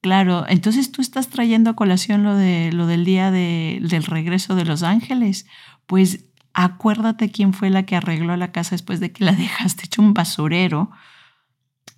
Claro, 0.00 0.46
entonces 0.48 0.92
tú 0.92 1.02
estás 1.02 1.28
trayendo 1.28 1.70
a 1.70 1.76
colación 1.76 2.22
lo, 2.24 2.34
de, 2.34 2.72
lo 2.72 2.86
del 2.86 3.04
día 3.04 3.30
del 3.30 4.04
regreso 4.04 4.54
de 4.54 4.64
Los 4.64 4.82
Ángeles. 4.82 5.46
Pues 5.86 6.24
acuérdate 6.54 7.30
quién 7.30 7.52
fue 7.52 7.68
la 7.70 7.84
que 7.84 7.96
arregló 7.96 8.36
la 8.36 8.52
casa 8.52 8.70
después 8.70 9.00
de 9.00 9.12
que 9.12 9.24
la 9.24 9.32
dejaste 9.36 9.84
hecho 9.84 10.00
un 10.00 10.14
basurero. 10.14 10.90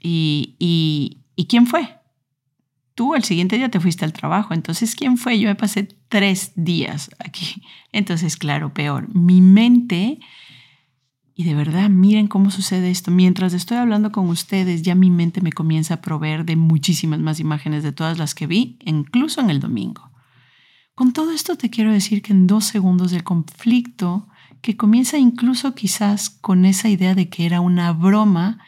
Y, 0.01 0.57
y, 0.59 1.23
¿Y 1.37 1.47
quién 1.47 1.67
fue? 1.67 1.97
Tú 2.95 3.15
el 3.15 3.25
siguiente 3.25 3.57
día 3.57 3.71
te 3.71 3.81
fuiste 3.81 4.05
al 4.05 4.13
trabajo. 4.13 4.53
Entonces, 4.53 4.97
¿quién 4.97 5.17
fue? 5.17 5.39
Yo 5.39 5.49
me 5.49 5.55
pasé 5.55 5.89
tres 6.09 6.53
días 6.57 7.11
aquí. 7.19 7.63
Entonces, 7.93 8.37
claro, 8.37 8.75
peor. 8.75 9.09
Mi 9.15 9.41
mente 9.41 10.19
Y 11.43 11.45
de 11.45 11.57
verdad, 11.57 11.91
miren 11.91 12.29
cómo 12.29 12.53
sucede 12.53 12.93
esto. 12.93 13.11
Mientras 13.11 13.53
estoy 13.53 13.77
hablando 13.77 14.13
con 14.13 14.29
ustedes, 14.29 14.83
ya 14.83 14.95
mi 14.95 15.11
mente 15.11 15.41
me 15.41 15.51
comienza 15.51 15.95
a 15.95 16.01
proveer 16.01 16.45
de 16.45 16.55
muchísimas 16.55 17.19
más 17.19 17.41
imágenes 17.41 17.83
de 17.83 17.91
todas 17.91 18.17
las 18.17 18.37
que 18.37 18.47
vi, 18.47 18.79
incluso 18.85 19.41
en 19.41 19.51
el 19.51 19.59
domingo. 19.59 20.09
Con 20.95 21.13
todo 21.13 21.33
esto 21.33 21.57
te 21.57 21.69
quiero 21.69 21.91
decir 21.91 22.23
que 22.23 22.33
en 22.33 22.47
dos 22.47 22.67
segundos 22.67 23.13
el 23.13 23.25
conflicto, 23.25 24.29
que 24.61 24.77
comienza 24.77 25.19
incluso 25.19 25.75
quizás 25.75 26.31
con 26.31 26.65
esa 26.65 26.89
idea 26.89 27.17
de 27.17 27.29
que 27.29 27.45
era 27.45 27.61
una 27.61 27.93
broma, 27.93 28.61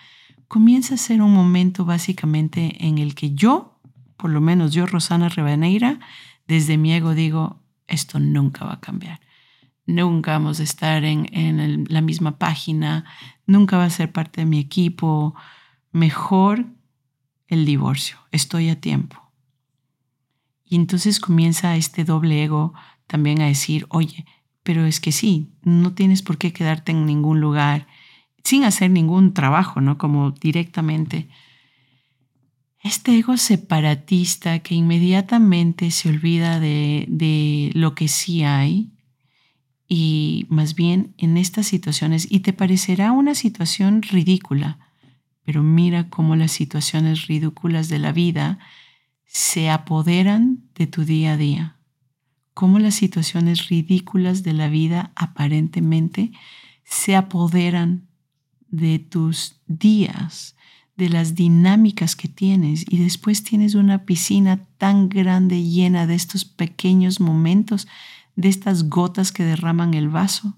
comienza 0.48 0.96
a 0.96 0.98
ser 0.98 1.22
un 1.22 1.32
momento 1.32 1.84
básicamente 1.84 2.84
en 2.84 2.98
el 2.98 3.14
que 3.14 3.34
yo, 3.34 3.78
por 4.16 4.30
lo 4.30 4.40
menos 4.40 4.72
yo, 4.72 4.86
Rosana 4.86 5.28
Rebaneira, 5.28 6.00
desde 6.48 6.76
mi 6.76 6.92
ego 6.92 7.14
digo, 7.14 7.62
esto 7.86 8.18
nunca 8.18 8.64
va 8.64 8.72
a 8.72 8.80
cambiar. 8.80 9.20
Nunca 9.86 10.32
vamos 10.32 10.60
a 10.60 10.62
estar 10.62 11.04
en, 11.04 11.28
en 11.32 11.84
la 11.88 12.00
misma 12.00 12.38
página, 12.38 13.04
nunca 13.46 13.76
va 13.76 13.84
a 13.84 13.90
ser 13.90 14.12
parte 14.12 14.40
de 14.40 14.46
mi 14.46 14.58
equipo. 14.58 15.34
Mejor 15.92 16.66
el 17.48 17.66
divorcio, 17.66 18.18
estoy 18.32 18.70
a 18.70 18.80
tiempo. 18.80 19.24
Y 20.64 20.76
entonces 20.76 21.20
comienza 21.20 21.76
este 21.76 22.04
doble 22.04 22.42
ego 22.42 22.72
también 23.06 23.42
a 23.42 23.46
decir, 23.46 23.86
oye, 23.90 24.24
pero 24.62 24.86
es 24.86 24.98
que 24.98 25.12
sí, 25.12 25.52
no 25.62 25.92
tienes 25.92 26.22
por 26.22 26.38
qué 26.38 26.52
quedarte 26.52 26.92
en 26.92 27.06
ningún 27.06 27.40
lugar 27.40 27.86
sin 28.42 28.64
hacer 28.64 28.90
ningún 28.90 29.34
trabajo, 29.34 29.80
¿no? 29.80 29.98
Como 29.98 30.30
directamente. 30.32 31.28
Este 32.82 33.16
ego 33.16 33.36
separatista 33.38 34.58
que 34.58 34.74
inmediatamente 34.74 35.90
se 35.90 36.10
olvida 36.10 36.60
de, 36.60 37.06
de 37.08 37.70
lo 37.74 37.94
que 37.94 38.08
sí 38.08 38.44
hay 38.44 38.93
y 39.88 40.46
más 40.48 40.74
bien 40.74 41.14
en 41.18 41.36
estas 41.36 41.66
situaciones, 41.66 42.26
y 42.30 42.40
te 42.40 42.52
parecerá 42.52 43.12
una 43.12 43.34
situación 43.34 44.02
ridícula, 44.02 44.78
pero 45.44 45.62
mira 45.62 46.08
cómo 46.08 46.36
las 46.36 46.52
situaciones 46.52 47.26
ridículas 47.26 47.88
de 47.88 47.98
la 47.98 48.12
vida 48.12 48.58
se 49.26 49.68
apoderan 49.70 50.64
de 50.74 50.86
tu 50.86 51.04
día 51.04 51.32
a 51.32 51.36
día, 51.36 51.76
cómo 52.54 52.78
las 52.78 52.94
situaciones 52.94 53.68
ridículas 53.68 54.42
de 54.42 54.52
la 54.54 54.68
vida 54.68 55.12
aparentemente 55.16 56.32
se 56.84 57.16
apoderan 57.16 58.06
de 58.68 58.98
tus 58.98 59.60
días, 59.66 60.56
de 60.96 61.08
las 61.08 61.34
dinámicas 61.34 62.14
que 62.14 62.28
tienes 62.28 62.84
y 62.88 62.98
después 62.98 63.42
tienes 63.42 63.74
una 63.74 64.04
piscina 64.04 64.66
tan 64.78 65.08
grande 65.08 65.62
llena 65.62 66.06
de 66.06 66.14
estos 66.14 66.44
pequeños 66.44 67.20
momentos, 67.20 67.88
de 68.36 68.48
estas 68.48 68.88
gotas 68.88 69.32
que 69.32 69.44
derraman 69.44 69.94
el 69.94 70.08
vaso, 70.08 70.56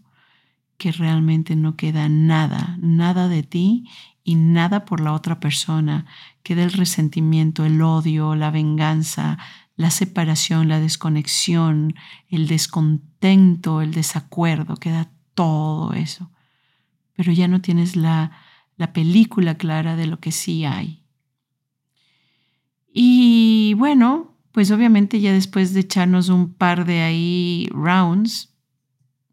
que 0.78 0.92
realmente 0.92 1.56
no 1.56 1.76
queda 1.76 2.08
nada, 2.08 2.76
nada 2.80 3.28
de 3.28 3.42
ti 3.42 3.88
y 4.24 4.34
nada 4.34 4.84
por 4.84 5.00
la 5.00 5.12
otra 5.12 5.40
persona. 5.40 6.06
Queda 6.42 6.64
el 6.64 6.72
resentimiento, 6.72 7.64
el 7.64 7.80
odio, 7.82 8.34
la 8.34 8.50
venganza, 8.50 9.38
la 9.76 9.90
separación, 9.90 10.68
la 10.68 10.80
desconexión, 10.80 11.94
el 12.28 12.46
descontento, 12.48 13.82
el 13.82 13.92
desacuerdo, 13.92 14.76
queda 14.76 15.10
todo 15.34 15.92
eso. 15.92 16.30
Pero 17.14 17.32
ya 17.32 17.48
no 17.48 17.60
tienes 17.60 17.96
la, 17.96 18.32
la 18.76 18.92
película 18.92 19.56
clara 19.56 19.96
de 19.96 20.06
lo 20.06 20.18
que 20.18 20.32
sí 20.32 20.64
hay. 20.64 21.02
Y 22.92 23.74
bueno, 23.74 24.35
pues 24.56 24.70
obviamente 24.70 25.20
ya 25.20 25.34
después 25.34 25.74
de 25.74 25.80
echarnos 25.80 26.30
un 26.30 26.54
par 26.54 26.86
de 26.86 27.02
ahí 27.02 27.68
rounds, 27.72 28.54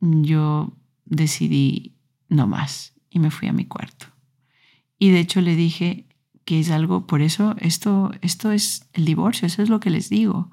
yo 0.02 0.76
decidí 1.06 1.96
no 2.28 2.46
más 2.46 2.94
y 3.10 3.20
me 3.20 3.32
fui 3.32 3.48
a 3.48 3.54
mi 3.54 3.64
cuarto. 3.64 4.08
Y 5.00 5.12
de 5.12 5.22
hecho 5.22 5.40
le 5.40 5.56
dije 5.56 6.10
que 6.44 6.60
es 6.60 6.72
algo, 6.72 7.08
por 7.08 7.22
eso 7.22 7.56
esto, 7.60 8.12
esto 8.20 8.52
es 8.52 8.90
el 8.92 9.06
divorcio, 9.06 9.46
eso 9.46 9.62
es 9.62 9.70
lo 9.70 9.80
que 9.80 9.92
les 9.92 10.10
digo. 10.10 10.52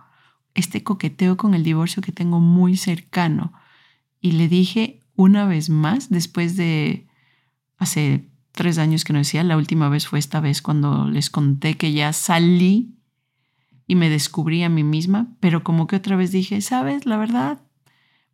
Este 0.54 0.84
coqueteo 0.84 1.36
con 1.36 1.54
el 1.54 1.64
divorcio 1.64 2.00
que 2.00 2.12
tengo 2.12 2.38
muy 2.38 2.76
cercano. 2.76 3.52
Y 4.20 4.30
le 4.30 4.46
dije 4.46 5.00
una 5.16 5.46
vez 5.46 5.68
más, 5.68 6.10
después 6.10 6.56
de 6.56 7.08
hace 7.76 8.28
tres 8.52 8.78
años 8.78 9.02
que 9.02 9.14
no 9.14 9.18
decía, 9.18 9.42
la 9.42 9.56
última 9.56 9.88
vez 9.88 10.06
fue 10.06 10.20
esta 10.20 10.38
vez 10.38 10.62
cuando 10.62 11.08
les 11.08 11.28
conté 11.28 11.76
que 11.76 11.92
ya 11.92 12.12
salí 12.12 12.99
y 13.90 13.96
me 13.96 14.08
descubrí 14.08 14.62
a 14.62 14.68
mí 14.68 14.84
misma, 14.84 15.36
pero 15.40 15.64
como 15.64 15.88
que 15.88 15.96
otra 15.96 16.14
vez 16.14 16.30
dije, 16.30 16.60
sabes, 16.60 17.06
la 17.06 17.16
verdad, 17.16 17.60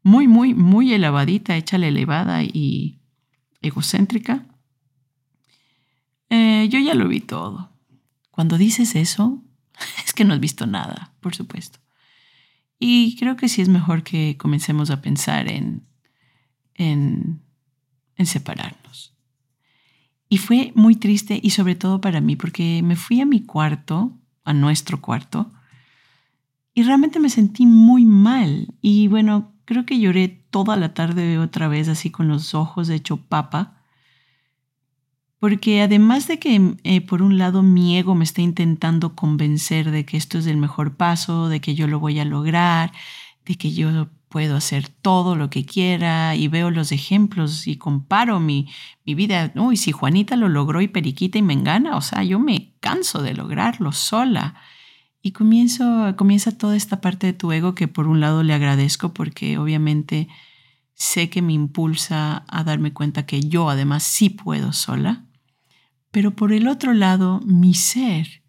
muy, 0.03 0.29
muy, 0.29 0.53
muy 0.53 0.92
elevadita, 0.92 1.57
échale 1.57 1.88
elevada 1.88 2.42
y 2.42 3.01
egocéntrica 3.62 4.47
eh, 6.29 6.69
yo 6.69 6.79
ya 6.79 6.95
lo 6.95 7.09
vi 7.09 7.21
todo. 7.21 7.73
Cuando 8.31 8.59
dices 8.59 8.97
eso, 8.97 9.42
es 10.05 10.12
que 10.12 10.25
no 10.25 10.35
has 10.35 10.40
visto 10.40 10.66
nada, 10.66 11.14
por 11.21 11.35
supuesto. 11.35 11.79
Y 12.79 13.16
creo 13.16 13.37
que 13.37 13.49
sí 13.49 13.62
es 13.62 13.71
mejor 13.71 14.03
que 14.03 14.37
comencemos 14.37 14.90
a 14.90 15.01
pensar 15.01 15.51
en, 15.51 15.87
en, 16.75 17.40
en 18.16 18.27
separarnos. 18.27 19.14
Y 20.29 20.37
fue 20.37 20.73
muy 20.75 20.97
triste 20.97 21.40
y 21.42 21.51
sobre 21.51 21.77
todo 21.77 22.03
para 22.03 22.21
mí, 22.21 22.37
porque 22.37 22.83
me 22.83 22.97
fui 22.97 23.23
a 23.23 23.27
mi 23.27 23.42
cuarto, 23.42 24.19
a 24.46 24.54
nuestro 24.54 25.02
cuarto, 25.02 25.52
y 26.72 26.82
realmente 26.82 27.20
me 27.20 27.30
sentí 27.30 27.66
muy 27.66 28.04
mal. 28.04 28.68
Y 28.80 29.09
bueno, 29.09 29.54
creo 29.64 29.87
que 29.87 29.98
lloré 29.98 30.28
toda 30.50 30.76
la 30.76 30.94
tarde 30.94 31.38
otra 31.38 31.68
vez 31.68 31.88
así 31.88 32.11
con 32.11 32.28
los 32.28 32.54
ojos 32.54 32.88
hecho 32.88 33.18
papa 33.18 33.76
porque 35.38 35.82
además 35.82 36.28
de 36.28 36.38
que 36.38 36.76
eh, 36.82 37.00
por 37.02 37.22
un 37.22 37.38
lado 37.38 37.62
mi 37.62 37.98
ego 37.98 38.14
me 38.14 38.24
está 38.24 38.40
intentando 38.42 39.14
convencer 39.14 39.90
de 39.90 40.04
que 40.04 40.16
esto 40.16 40.38
es 40.38 40.46
el 40.46 40.56
mejor 40.56 40.96
paso, 40.96 41.48
de 41.48 41.61
que 41.61 41.74
yo 41.74 41.87
lo 41.87 42.00
voy 42.00 42.18
a 42.18 42.24
lograr, 42.24 42.92
de 43.44 43.54
que 43.56 43.72
yo 43.72 44.09
puedo 44.37 44.57
hacer 44.57 44.90
todo 44.90 45.35
lo 45.35 45.49
que 45.49 45.64
quiera 45.64 46.37
y 46.37 46.49
veo 46.49 46.70
los 46.70 46.92
ejemplos 46.92 47.66
y 47.66 47.77
comparo 47.77 48.38
mi, 48.38 48.68
mi 49.07 49.14
vida. 49.14 49.51
Uy, 49.55 49.79
si 49.79 49.92
Juanita 49.92 50.37
lo 50.37 50.51
logró 50.51 50.83
y 50.83 50.88
Periquita 50.88 51.38
y 51.38 51.42
me 51.42 51.55
engana, 51.55 51.96
o 51.96 52.03
sea, 52.03 52.22
yo 52.22 52.38
me 52.38 52.75
canso 52.81 53.22
de 53.22 53.33
lograrlo 53.33 53.92
sola. 53.92 54.55
Y 55.22 55.33
comienzo, 55.33 56.14
comienza 56.16 56.51
toda 56.53 56.77
esta 56.77 57.01
parte 57.01 57.29
de 57.29 57.33
tu 57.33 57.51
ego 57.51 57.75
que 57.75 57.88
por 57.88 58.09
un 58.09 58.20
lado 58.20 58.42
le 58.42 58.53
agradezco 58.53 59.14
porque 59.14 59.57
obviamente 59.57 60.29
sé 60.92 61.31
que 61.31 61.40
me 61.40 61.55
impulsa 61.55 62.44
a 62.46 62.62
darme 62.62 62.92
cuenta 62.92 63.25
que 63.25 63.40
yo 63.40 63.70
además 63.70 64.03
sí 64.03 64.29
puedo 64.29 64.75
sola 64.75 65.27
pero 66.16 66.31
por 66.31 66.55
el 66.55 66.66
otro 66.66 66.94
lado, 66.94 67.42
mi 67.44 67.75
ser, 67.75 68.42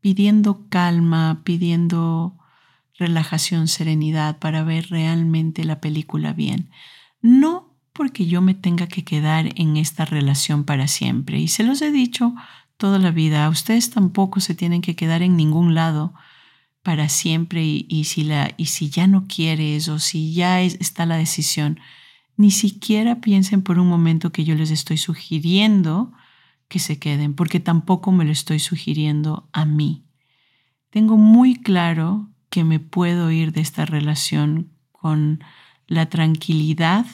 pidiendo 0.00 0.68
calma, 0.68 1.40
pidiendo 1.42 2.38
relajación, 2.98 3.68
serenidad 3.68 4.38
para 4.38 4.62
ver 4.62 4.88
realmente 4.90 5.64
la 5.64 5.80
película 5.80 6.32
bien. 6.32 6.70
No 7.20 7.74
porque 7.92 8.26
yo 8.26 8.42
me 8.42 8.54
tenga 8.54 8.88
que 8.88 9.04
quedar 9.04 9.50
en 9.54 9.76
esta 9.76 10.04
relación 10.04 10.64
para 10.64 10.88
siempre. 10.88 11.38
Y 11.38 11.48
se 11.48 11.62
los 11.62 11.80
he 11.80 11.92
dicho 11.92 12.34
toda 12.76 12.98
la 12.98 13.12
vida, 13.12 13.48
ustedes 13.48 13.90
tampoco 13.90 14.40
se 14.40 14.54
tienen 14.54 14.82
que 14.82 14.96
quedar 14.96 15.22
en 15.22 15.36
ningún 15.36 15.74
lado 15.74 16.12
para 16.82 17.08
siempre 17.08 17.64
y, 17.64 18.04
si, 18.04 18.24
la, 18.24 18.52
y 18.56 18.66
si 18.66 18.90
ya 18.90 19.06
no 19.06 19.26
quieres 19.26 19.88
o 19.88 19.98
si 19.98 20.34
ya 20.34 20.60
está 20.60 21.06
la 21.06 21.16
decisión, 21.16 21.80
ni 22.36 22.50
siquiera 22.50 23.20
piensen 23.20 23.62
por 23.62 23.78
un 23.78 23.88
momento 23.88 24.32
que 24.32 24.44
yo 24.44 24.54
les 24.54 24.70
estoy 24.70 24.98
sugiriendo 24.98 26.12
que 26.68 26.80
se 26.80 26.98
queden, 26.98 27.34
porque 27.34 27.60
tampoco 27.60 28.10
me 28.10 28.24
lo 28.24 28.32
estoy 28.32 28.58
sugiriendo 28.58 29.48
a 29.52 29.64
mí. 29.64 30.04
Tengo 30.90 31.16
muy 31.16 31.54
claro 31.54 32.28
que 32.54 32.62
me 32.62 32.78
puedo 32.78 33.32
ir 33.32 33.50
de 33.50 33.60
esta 33.60 33.84
relación 33.84 34.70
con 34.92 35.42
la 35.88 36.08
tranquilidad 36.08 37.04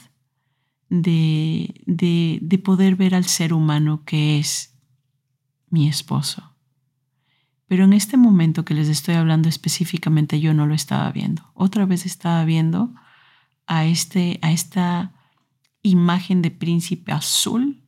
de, 0.90 1.81
de, 1.87 2.40
de 2.42 2.59
poder 2.59 2.94
ver 2.94 3.14
al 3.14 3.24
ser 3.24 3.55
humano 3.55 4.03
que 4.05 4.38
es 4.38 4.76
mi 5.70 5.88
esposo. 5.88 6.53
Pero 7.68 7.85
en 7.85 7.94
este 7.94 8.18
momento 8.18 8.66
que 8.66 8.74
les 8.74 8.90
estoy 8.90 9.14
hablando 9.14 9.48
específicamente 9.48 10.40
yo 10.40 10.53
no 10.53 10.66
lo 10.66 10.74
estaba 10.74 11.11
viendo. 11.11 11.50
Otra 11.55 11.87
vez 11.87 12.05
estaba 12.05 12.44
viendo 12.44 12.92
a, 13.66 13.87
este, 13.87 14.40
a 14.42 14.53
esta 14.53 15.14
imagen 15.81 16.42
de 16.42 16.50
príncipe 16.50 17.12
azul 17.12 17.83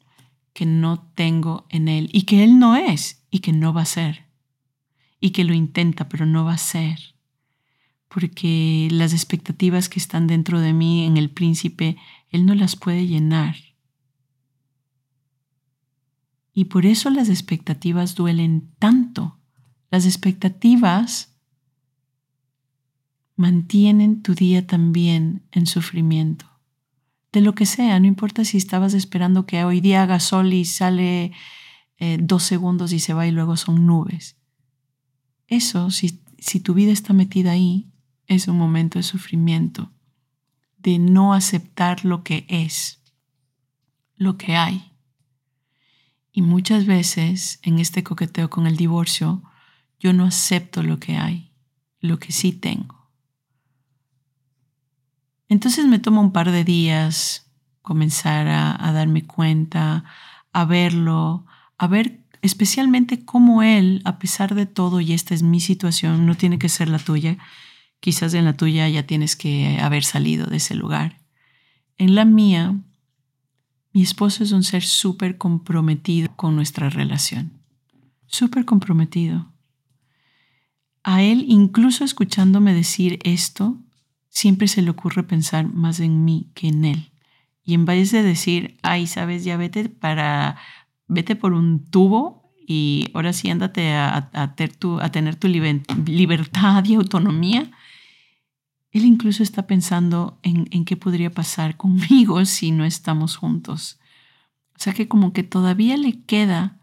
que 0.54 0.64
no 0.64 1.00
tengo 1.14 1.66
en 1.68 1.88
él 1.88 2.08
y 2.14 2.22
que 2.22 2.44
él 2.44 2.58
no 2.58 2.76
es 2.76 3.26
y 3.30 3.40
que 3.40 3.52
no 3.52 3.74
va 3.74 3.82
a 3.82 3.84
ser 3.84 4.24
y 5.20 5.32
que 5.32 5.44
lo 5.44 5.52
intenta 5.52 6.08
pero 6.08 6.24
no 6.24 6.46
va 6.46 6.54
a 6.54 6.58
ser 6.58 7.11
porque 8.12 8.88
las 8.90 9.14
expectativas 9.14 9.88
que 9.88 9.98
están 9.98 10.26
dentro 10.26 10.60
de 10.60 10.74
mí 10.74 11.04
en 11.06 11.16
el 11.16 11.30
príncipe 11.30 11.96
él 12.30 12.44
no 12.44 12.54
las 12.54 12.76
puede 12.76 13.06
llenar. 13.06 13.56
Y 16.52 16.66
por 16.66 16.84
eso 16.84 17.08
las 17.08 17.30
expectativas 17.30 18.14
duelen 18.14 18.70
tanto. 18.78 19.38
Las 19.90 20.04
expectativas 20.04 21.34
mantienen 23.36 24.22
tu 24.22 24.34
día 24.34 24.66
también 24.66 25.42
en 25.50 25.66
sufrimiento. 25.66 26.46
De 27.32 27.40
lo 27.40 27.54
que 27.54 27.64
sea, 27.64 27.98
no 27.98 28.06
importa 28.06 28.44
si 28.44 28.58
estabas 28.58 28.92
esperando 28.92 29.46
que 29.46 29.64
hoy 29.64 29.80
día 29.80 30.02
haga 30.02 30.20
sol 30.20 30.52
y 30.52 30.66
sale 30.66 31.32
eh, 31.96 32.18
dos 32.20 32.42
segundos 32.42 32.92
y 32.92 32.98
se 32.98 33.14
va 33.14 33.26
y 33.26 33.30
luego 33.30 33.56
son 33.56 33.86
nubes. 33.86 34.36
Eso, 35.46 35.90
si, 35.90 36.20
si 36.38 36.60
tu 36.60 36.74
vida 36.74 36.92
está 36.92 37.14
metida 37.14 37.52
ahí, 37.52 37.91
es 38.26 38.48
un 38.48 38.58
momento 38.58 38.98
de 38.98 39.02
sufrimiento, 39.02 39.90
de 40.78 40.98
no 40.98 41.34
aceptar 41.34 42.04
lo 42.04 42.24
que 42.24 42.46
es, 42.48 43.02
lo 44.16 44.38
que 44.38 44.56
hay. 44.56 44.92
Y 46.32 46.42
muchas 46.42 46.86
veces 46.86 47.60
en 47.62 47.78
este 47.78 48.02
coqueteo 48.02 48.48
con 48.48 48.66
el 48.66 48.76
divorcio, 48.76 49.42
yo 50.00 50.12
no 50.12 50.24
acepto 50.24 50.82
lo 50.82 50.98
que 50.98 51.16
hay, 51.16 51.52
lo 52.00 52.18
que 52.18 52.32
sí 52.32 52.52
tengo. 52.52 53.08
Entonces 55.48 55.86
me 55.86 55.98
tomo 55.98 56.20
un 56.20 56.32
par 56.32 56.50
de 56.50 56.64
días 56.64 57.50
comenzar 57.82 58.48
a, 58.48 58.92
darme 58.92 59.26
cuenta, 59.26 60.04
a 60.52 60.64
verlo, 60.64 61.44
a 61.76 61.86
ver 61.88 62.20
especialmente 62.40 63.24
cómo 63.24 63.62
él, 63.62 64.00
a 64.04 64.18
pesar 64.18 64.54
de 64.54 64.66
todo, 64.66 65.00
y 65.00 65.12
esta 65.12 65.34
es 65.34 65.42
mi 65.42 65.60
situación, 65.60 66.26
no 66.26 66.34
tiene 66.34 66.58
que 66.58 66.68
ser 66.68 66.88
la 66.88 66.98
tuya, 66.98 67.38
quizás 68.02 68.34
en 68.34 68.44
la 68.44 68.54
tuya 68.54 68.88
ya 68.88 69.04
tienes 69.04 69.36
que 69.36 69.78
haber 69.80 70.02
salido 70.02 70.46
de 70.46 70.56
ese 70.56 70.74
lugar. 70.74 71.20
En 71.98 72.16
la 72.16 72.24
mía, 72.24 72.74
mi 73.92 74.02
esposo 74.02 74.42
es 74.42 74.50
un 74.50 74.64
ser 74.64 74.82
súper 74.82 75.38
comprometido 75.38 76.34
con 76.34 76.56
nuestra 76.56 76.90
relación, 76.90 77.52
súper 78.26 78.64
comprometido. 78.64 79.52
A 81.04 81.22
él, 81.22 81.44
incluso 81.46 82.02
escuchándome 82.02 82.74
decir 82.74 83.20
esto, 83.22 83.78
siempre 84.28 84.66
se 84.66 84.82
le 84.82 84.90
ocurre 84.90 85.22
pensar 85.22 85.72
más 85.72 86.00
en 86.00 86.24
mí 86.24 86.50
que 86.54 86.68
en 86.68 86.84
él. 86.84 87.12
Y 87.64 87.74
en 87.74 87.84
vez 87.84 88.10
de 88.10 88.24
decir, 88.24 88.78
ay, 88.82 89.06
sabes, 89.06 89.44
ya 89.44 89.56
vete 89.56 89.88
para, 89.88 90.56
vete 91.06 91.36
por 91.36 91.52
un 91.52 91.84
tubo 91.84 92.52
y 92.66 93.10
ahora 93.14 93.32
sí 93.32 93.48
ándate 93.48 93.92
a, 93.92 94.56
tu, 94.80 94.98
a 94.98 95.10
tener 95.10 95.36
tu 95.36 95.46
libertad 95.46 96.84
y 96.84 96.94
autonomía, 96.94 97.70
él 98.92 99.04
incluso 99.04 99.42
está 99.42 99.66
pensando 99.66 100.38
en, 100.42 100.68
en 100.70 100.84
qué 100.84 100.96
podría 100.96 101.30
pasar 101.30 101.76
conmigo 101.78 102.44
si 102.44 102.70
no 102.70 102.84
estamos 102.84 103.36
juntos. 103.36 103.98
O 104.76 104.78
sea 104.78 104.92
que 104.92 105.08
como 105.08 105.32
que 105.32 105.42
todavía 105.42 105.96
le 105.96 106.22
queda 106.24 106.80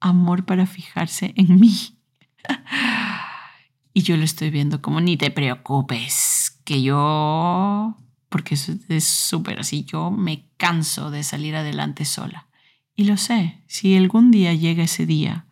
amor 0.00 0.46
para 0.46 0.66
fijarse 0.66 1.32
en 1.36 1.60
mí. 1.60 1.74
y 3.94 4.02
yo 4.02 4.16
lo 4.16 4.24
estoy 4.24 4.50
viendo 4.50 4.80
como 4.80 5.00
ni 5.00 5.16
te 5.16 5.30
preocupes 5.30 6.60
que 6.64 6.82
yo, 6.82 7.96
porque 8.28 8.54
es 8.54 9.04
súper 9.04 9.60
así, 9.60 9.84
yo 9.84 10.10
me 10.10 10.48
canso 10.56 11.10
de 11.10 11.22
salir 11.22 11.56
adelante 11.56 12.04
sola. 12.04 12.48
Y 12.94 13.04
lo 13.04 13.16
sé, 13.16 13.62
si 13.66 13.96
algún 13.96 14.30
día 14.30 14.54
llega 14.54 14.84
ese 14.84 15.06
día 15.06 15.46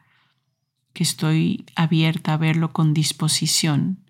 que 0.92 1.02
estoy 1.02 1.64
abierta 1.76 2.34
a 2.34 2.36
verlo 2.36 2.72
con 2.72 2.94
disposición, 2.94 4.07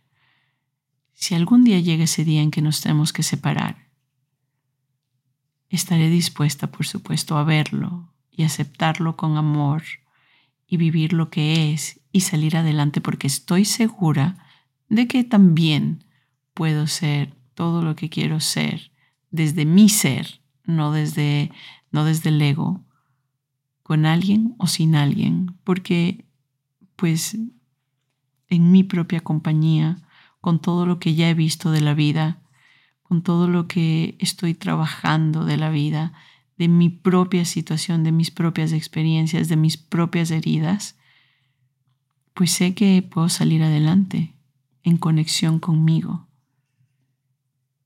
si 1.19 1.35
algún 1.35 1.65
día 1.65 1.81
llega 1.81 2.05
ese 2.05 2.25
día 2.25 2.43
en 2.43 2.53
que 2.53 2.63
nos 2.63 2.81
tenemos 2.81 3.13
que 3.13 3.25
separar, 3.25 3.89
estaré 5.69 6.11
dispuesta, 6.11 6.71
por 6.71 6.87
supuesto, 6.87 7.37
a 7.37 7.43
verlo 7.43 8.15
y 8.31 8.45
aceptarlo 8.45 9.17
con 9.17 9.37
amor 9.37 9.83
y 10.69 10.77
vivir 10.77 11.13
lo 11.13 11.29
que 11.29 11.73
es 11.73 12.01
y 12.13 12.21
salir 12.21 12.57
adelante 12.57 13.01
porque 13.01 13.27
estoy 13.27 13.65
segura 13.65 14.47
de 14.89 15.09
que 15.09 15.25
también 15.25 16.05
puedo 16.55 16.87
ser 16.87 17.35
todo 17.55 17.83
lo 17.83 17.97
que 17.97 18.11
quiero 18.11 18.39
ser 18.39 18.93
desde 19.33 19.65
mi 19.65 19.89
ser, 19.89 20.41
no 20.67 20.93
desde, 20.93 21.51
no 21.91 22.05
desde 22.05 22.29
el 22.29 22.41
ego, 22.41 22.85
con 23.83 24.07
alguien 24.07 24.55
o 24.59 24.69
sin 24.69 24.95
alguien, 24.95 25.57
porque 25.65 26.27
pues 26.95 27.37
en 28.47 28.71
mi 28.71 28.85
propia 28.85 29.19
compañía, 29.19 29.99
con 30.41 30.61
todo 30.61 30.87
lo 30.87 30.99
que 30.99 31.15
ya 31.15 31.29
he 31.29 31.35
visto 31.35 31.71
de 31.71 31.81
la 31.81 31.95
vida, 31.95 32.43
con 33.03 33.23
todo 33.23 33.49
lo 33.49 33.67
que 33.67 34.17
estoy 34.19 34.55
trabajando 34.55 35.45
de 35.45 35.57
la 35.57 35.71
vida, 35.71 36.13
de 36.57 36.69
mi 36.69 36.89
propia 36.89 37.45
situación, 37.45 38.05
de 38.05 38.13
mis 38.13 38.31
propias 38.31 38.73
experiencias, 38.73 39.49
de 39.49 39.57
mis 39.57 39.77
propias 39.77 40.31
heridas, 40.31 40.97
pues 42.35 42.51
sé 42.51 42.75
que 42.75 43.03
puedo 43.03 43.29
salir 43.29 43.63
adelante 43.63 44.35
en 44.83 44.97
conexión 44.97 45.59
conmigo 45.59 46.29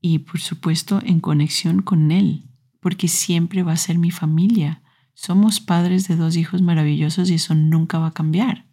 y 0.03 0.19
por 0.19 0.41
supuesto 0.41 1.01
en 1.05 1.21
conexión 1.21 1.81
con 1.81 2.11
Él, 2.11 2.51
porque 2.81 3.09
siempre 3.09 3.63
va 3.63 3.73
a 3.73 3.77
ser 3.77 3.97
mi 3.97 4.11
familia. 4.11 4.83
Somos 5.15 5.61
padres 5.61 6.09
de 6.09 6.17
dos 6.17 6.37
hijos 6.37 6.61
maravillosos 6.61 7.31
y 7.31 7.35
eso 7.35 7.55
nunca 7.55 7.99
va 7.99 8.09
a 8.09 8.13
cambiar. 8.13 8.67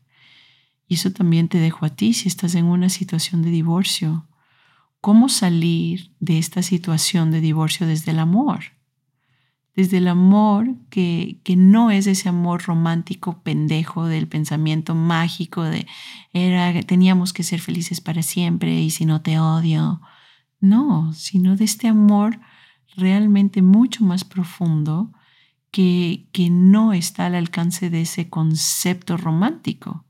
Y 0.89 0.95
eso 0.95 1.11
también 1.11 1.47
te 1.47 1.59
dejo 1.59 1.85
a 1.85 1.89
ti 1.89 2.13
si 2.13 2.27
estás 2.27 2.55
en 2.55 2.65
una 2.65 2.89
situación 2.89 3.43
de 3.43 3.51
divorcio. 3.51 4.25
¿Cómo 4.99 5.29
salir 5.29 6.11
de 6.19 6.39
esta 6.39 6.63
situación 6.63 7.31
de 7.31 7.39
divorcio 7.39 7.87
desde 7.87 8.11
el 8.11 8.19
amor? 8.19 8.73
Desde 9.75 9.97
el 9.97 10.07
amor 10.07 10.75
que, 10.89 11.39
que 11.43 11.55
no 11.55 11.91
es 11.91 12.07
ese 12.07 12.27
amor 12.27 12.63
romántico 12.63 13.41
pendejo 13.43 14.07
del 14.07 14.27
pensamiento 14.27 14.95
mágico 14.95 15.63
de 15.63 15.85
era, 16.33 16.81
teníamos 16.81 17.33
que 17.33 17.43
ser 17.43 17.61
felices 17.61 18.01
para 18.01 18.23
siempre 18.23 18.81
y 18.81 18.89
si 18.89 19.05
no 19.05 19.21
te 19.21 19.39
odio 19.39 20.01
no, 20.59 21.13
sino 21.13 21.55
de 21.55 21.65
este 21.65 21.87
amor 21.87 22.39
realmente 22.95 23.61
mucho 23.61 24.03
más 24.03 24.23
profundo 24.23 25.13
que, 25.71 26.27
que 26.31 26.49
no 26.49 26.93
está 26.93 27.27
al 27.27 27.35
alcance 27.35 27.89
de 27.89 28.01
ese 28.01 28.27
concepto 28.29 29.17
romántico, 29.17 30.03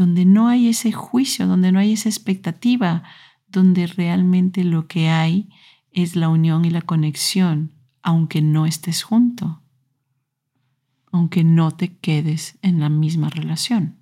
donde 0.00 0.24
no 0.24 0.48
hay 0.48 0.68
ese 0.68 0.92
juicio, 0.92 1.46
donde 1.46 1.72
no 1.72 1.78
hay 1.78 1.92
esa 1.92 2.08
expectativa, 2.08 3.02
donde 3.48 3.86
realmente 3.86 4.64
lo 4.64 4.86
que 4.86 5.10
hay 5.10 5.50
es 5.92 6.16
la 6.16 6.30
unión 6.30 6.64
y 6.64 6.70
la 6.70 6.80
conexión, 6.80 7.74
aunque 8.00 8.40
no 8.40 8.64
estés 8.64 9.02
junto, 9.02 9.60
aunque 11.12 11.44
no 11.44 11.72
te 11.72 11.98
quedes 11.98 12.58
en 12.62 12.80
la 12.80 12.88
misma 12.88 13.28
relación. 13.28 13.98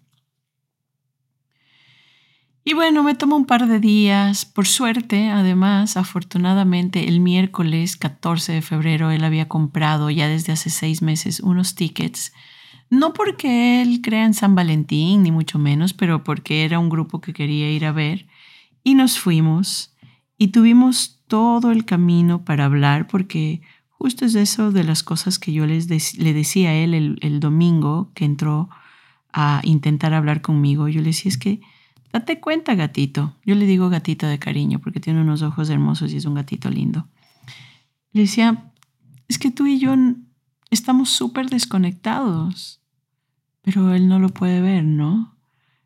Y 2.62 2.74
bueno, 2.74 3.02
me 3.02 3.16
tomó 3.16 3.34
un 3.34 3.46
par 3.46 3.66
de 3.66 3.80
días. 3.80 4.44
Por 4.44 4.68
suerte, 4.68 5.30
además, 5.30 5.96
afortunadamente, 5.96 7.08
el 7.08 7.18
miércoles 7.18 7.96
14 7.96 8.52
de 8.52 8.62
febrero 8.62 9.10
él 9.10 9.24
había 9.24 9.48
comprado 9.48 10.10
ya 10.10 10.28
desde 10.28 10.52
hace 10.52 10.70
seis 10.70 11.02
meses 11.02 11.40
unos 11.40 11.74
tickets. 11.74 12.32
No 12.90 13.12
porque 13.12 13.82
él 13.82 14.00
crea 14.02 14.24
en 14.24 14.34
San 14.34 14.54
Valentín, 14.54 15.22
ni 15.22 15.30
mucho 15.30 15.58
menos, 15.58 15.92
pero 15.92 16.24
porque 16.24 16.64
era 16.64 16.78
un 16.78 16.88
grupo 16.88 17.20
que 17.20 17.32
quería 17.32 17.70
ir 17.70 17.84
a 17.84 17.92
ver. 17.92 18.26
Y 18.82 18.94
nos 18.94 19.18
fuimos 19.18 19.94
y 20.38 20.48
tuvimos 20.48 21.20
todo 21.26 21.70
el 21.70 21.84
camino 21.84 22.44
para 22.44 22.64
hablar 22.64 23.06
porque 23.06 23.60
justo 23.90 24.24
es 24.24 24.34
eso 24.34 24.72
de 24.72 24.84
las 24.84 25.02
cosas 25.02 25.38
que 25.38 25.52
yo 25.52 25.66
le 25.66 26.32
decía 26.32 26.70
a 26.70 26.74
él 26.74 26.94
el, 26.94 27.18
el 27.20 27.40
domingo 27.40 28.10
que 28.14 28.24
entró 28.24 28.70
a 29.32 29.60
intentar 29.64 30.14
hablar 30.14 30.40
conmigo. 30.40 30.88
Yo 30.88 31.00
le 31.00 31.08
decía, 31.08 31.28
es 31.28 31.36
que 31.36 31.60
Date 32.12 32.40
cuenta, 32.40 32.74
gatito. 32.74 33.36
Yo 33.44 33.54
le 33.54 33.66
digo 33.66 33.90
gatito 33.90 34.26
de 34.26 34.38
cariño 34.38 34.78
porque 34.78 35.00
tiene 35.00 35.20
unos 35.20 35.42
ojos 35.42 35.68
hermosos 35.68 36.12
y 36.12 36.16
es 36.16 36.24
un 36.24 36.34
gatito 36.34 36.70
lindo. 36.70 37.06
Le 38.12 38.22
decía, 38.22 38.72
es 39.28 39.38
que 39.38 39.50
tú 39.50 39.66
y 39.66 39.78
yo 39.78 39.94
estamos 40.70 41.10
súper 41.10 41.48
desconectados, 41.48 42.80
pero 43.62 43.94
él 43.94 44.08
no 44.08 44.18
lo 44.18 44.28
puede 44.28 44.60
ver, 44.60 44.84
¿no? 44.84 45.36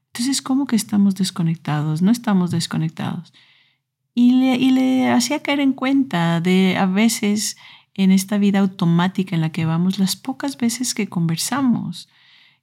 Entonces, 0.08 0.42
¿cómo 0.42 0.66
que 0.66 0.76
estamos 0.76 1.14
desconectados? 1.14 2.02
No 2.02 2.10
estamos 2.10 2.50
desconectados. 2.50 3.32
Y 4.14 4.32
le, 4.32 4.56
y 4.56 4.70
le 4.70 5.10
hacía 5.10 5.42
caer 5.42 5.60
en 5.60 5.72
cuenta 5.72 6.40
de 6.40 6.76
a 6.76 6.86
veces 6.86 7.56
en 7.94 8.10
esta 8.10 8.38
vida 8.38 8.58
automática 8.58 9.34
en 9.34 9.40
la 9.40 9.52
que 9.52 9.64
vamos, 9.64 9.98
las 9.98 10.16
pocas 10.16 10.56
veces 10.58 10.94
que 10.94 11.08
conversamos 11.08 12.08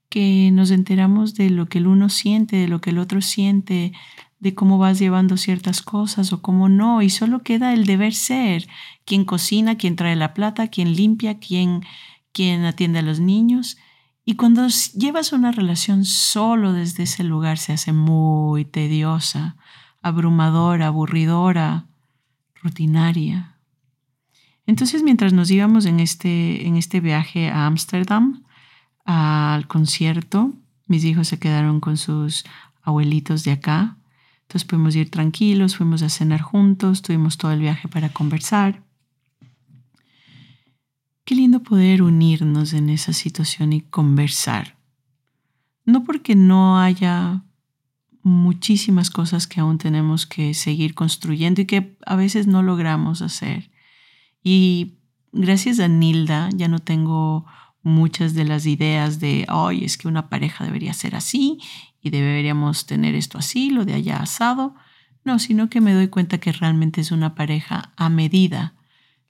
que 0.09 0.49
nos 0.51 0.71
enteramos 0.71 1.35
de 1.35 1.49
lo 1.51 1.67
que 1.67 1.77
el 1.77 1.87
uno 1.87 2.09
siente, 2.09 2.57
de 2.57 2.67
lo 2.67 2.81
que 2.81 2.89
el 2.89 2.97
otro 2.97 3.21
siente, 3.21 3.93
de 4.39 4.55
cómo 4.55 4.77
vas 4.77 4.99
llevando 4.99 5.37
ciertas 5.37 5.81
cosas 5.81 6.31
o 6.31 6.41
cómo 6.41 6.69
no, 6.69 7.01
y 7.01 7.09
solo 7.09 7.43
queda 7.43 7.73
el 7.73 7.85
deber 7.85 8.13
ser, 8.13 8.67
quien 9.05 9.25
cocina, 9.25 9.75
quien 9.75 9.95
trae 9.95 10.15
la 10.15 10.33
plata, 10.33 10.67
quien 10.67 10.95
limpia, 10.95 11.39
quien, 11.39 11.83
quien 12.31 12.63
atiende 12.65 12.99
a 12.99 13.03
los 13.03 13.19
niños. 13.19 13.77
Y 14.23 14.35
cuando 14.35 14.67
llevas 14.95 15.33
una 15.33 15.51
relación 15.51 16.05
solo 16.05 16.73
desde 16.73 17.03
ese 17.03 17.23
lugar 17.23 17.57
se 17.57 17.73
hace 17.73 17.93
muy 17.93 18.63
tediosa, 18.65 19.57
abrumadora, 20.01 20.87
aburridora, 20.87 21.87
rutinaria. 22.61 23.57
Entonces, 24.65 25.03
mientras 25.03 25.33
nos 25.33 25.49
íbamos 25.49 25.85
en 25.85 25.99
este, 25.99 26.67
en 26.67 26.77
este 26.77 26.99
viaje 26.99 27.49
a 27.49 27.65
Ámsterdam, 27.65 28.43
al 29.09 29.67
concierto. 29.67 30.53
Mis 30.85 31.03
hijos 31.03 31.27
se 31.27 31.39
quedaron 31.39 31.79
con 31.79 31.97
sus 31.97 32.45
abuelitos 32.83 33.43
de 33.43 33.53
acá. 33.53 33.97
Entonces 34.49 34.67
pudimos 34.67 34.95
ir 34.95 35.11
tranquilos, 35.11 35.77
fuimos 35.77 36.01
a 36.01 36.09
cenar 36.09 36.41
juntos, 36.41 37.03
tuvimos 37.03 37.37
todo 37.37 37.51
el 37.51 37.59
viaje 37.59 37.87
para 37.87 38.09
conversar. 38.09 38.81
qué 41.23 41.35
lindo 41.35 41.61
poder 41.61 42.01
unirnos 42.01 42.73
en 42.73 42.89
esa 42.89 43.13
situación 43.13 43.73
y 43.73 43.81
conversar. 43.81 44.75
No 45.85 46.03
porque 46.03 46.35
no 46.35 46.79
haya 46.79 47.43
muchísimas 48.23 49.11
cosas 49.11 49.45
que 49.45 49.59
aún 49.59 49.77
tenemos 49.77 50.25
que 50.25 50.55
seguir 50.55 50.95
construyendo 50.95 51.61
y 51.61 51.65
que 51.65 51.95
a 52.03 52.15
veces 52.15 52.47
no 52.47 52.63
logramos 52.63 53.21
hacer. 53.21 53.69
Y 54.43 54.95
gracias 55.31 55.79
a 55.79 55.87
Nilda 55.87 56.49
ya 56.55 56.67
no 56.67 56.79
tengo 56.79 57.45
muchas 57.81 58.33
de 58.33 58.45
las 58.45 58.65
ideas 58.65 59.19
de, 59.19 59.45
hoy 59.49 59.83
es 59.85 59.97
que 59.97 60.07
una 60.07 60.29
pareja 60.29 60.65
debería 60.65 60.93
ser 60.93 61.15
así 61.15 61.59
y 62.01 62.09
deberíamos 62.09 62.85
tener 62.85 63.15
esto 63.15 63.37
así, 63.37 63.69
lo 63.69 63.85
de 63.85 63.93
allá 63.93 64.17
asado. 64.17 64.75
No, 65.23 65.39
sino 65.39 65.69
que 65.69 65.81
me 65.81 65.93
doy 65.93 66.07
cuenta 66.07 66.39
que 66.39 66.51
realmente 66.51 67.01
es 67.01 67.11
una 67.11 67.35
pareja 67.35 67.93
a 67.97 68.09
medida 68.09 68.75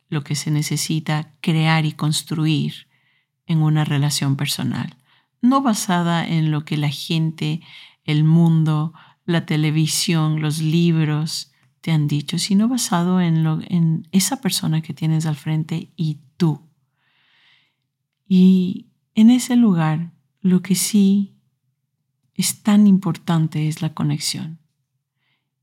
lo 0.09 0.23
que 0.23 0.35
se 0.35 0.51
necesita 0.51 1.33
crear 1.41 1.85
y 1.85 1.91
construir 1.91 2.88
en 3.45 3.62
una 3.62 3.85
relación 3.85 4.35
personal, 4.35 4.97
no 5.41 5.62
basada 5.62 6.27
en 6.27 6.51
lo 6.51 6.65
que 6.65 6.77
la 6.77 6.89
gente, 6.89 7.62
el 8.03 8.23
mundo, 8.23 8.93
la 9.25 9.45
televisión, 9.45 10.41
los 10.41 10.59
libros 10.59 11.51
te 11.81 11.91
han 11.91 12.07
dicho, 12.07 12.38
sino 12.38 12.67
basado 12.67 13.21
en, 13.21 13.43
lo, 13.43 13.59
en 13.67 14.07
esa 14.12 14.41
persona 14.41 14.81
que 14.81 14.93
tienes 14.93 15.25
al 15.25 15.35
frente 15.35 15.91
y 15.95 16.19
tú. 16.38 16.68
Y 18.29 18.85
en 19.15 19.31
ese 19.31 19.55
lugar, 19.55 20.13
lo 20.39 20.61
que 20.61 20.75
sí 20.75 21.33
es 22.35 22.61
tan 22.61 22.87
importante 22.87 23.67
es 23.67 23.81
la 23.81 23.93
conexión. 23.93 24.59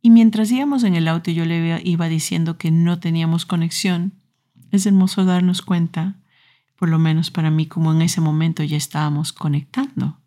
Y 0.02 0.10
mientras 0.10 0.50
íbamos 0.50 0.82
en 0.82 0.94
el 0.94 1.08
auto 1.08 1.30
yo 1.30 1.44
le 1.44 1.80
iba 1.84 2.08
diciendo 2.08 2.58
que 2.58 2.72
no 2.72 2.98
teníamos 2.98 3.46
conexión, 3.46 4.14
es 4.72 4.84
hermoso 4.84 5.24
darnos 5.24 5.62
cuenta, 5.62 6.20
por 6.76 6.88
lo 6.88 6.98
menos 6.98 7.30
para 7.30 7.50
mí, 7.50 7.66
como 7.66 7.92
en 7.92 8.02
ese 8.02 8.20
momento 8.20 8.64
ya 8.64 8.76
estábamos 8.76 9.32
conectando. 9.32 10.18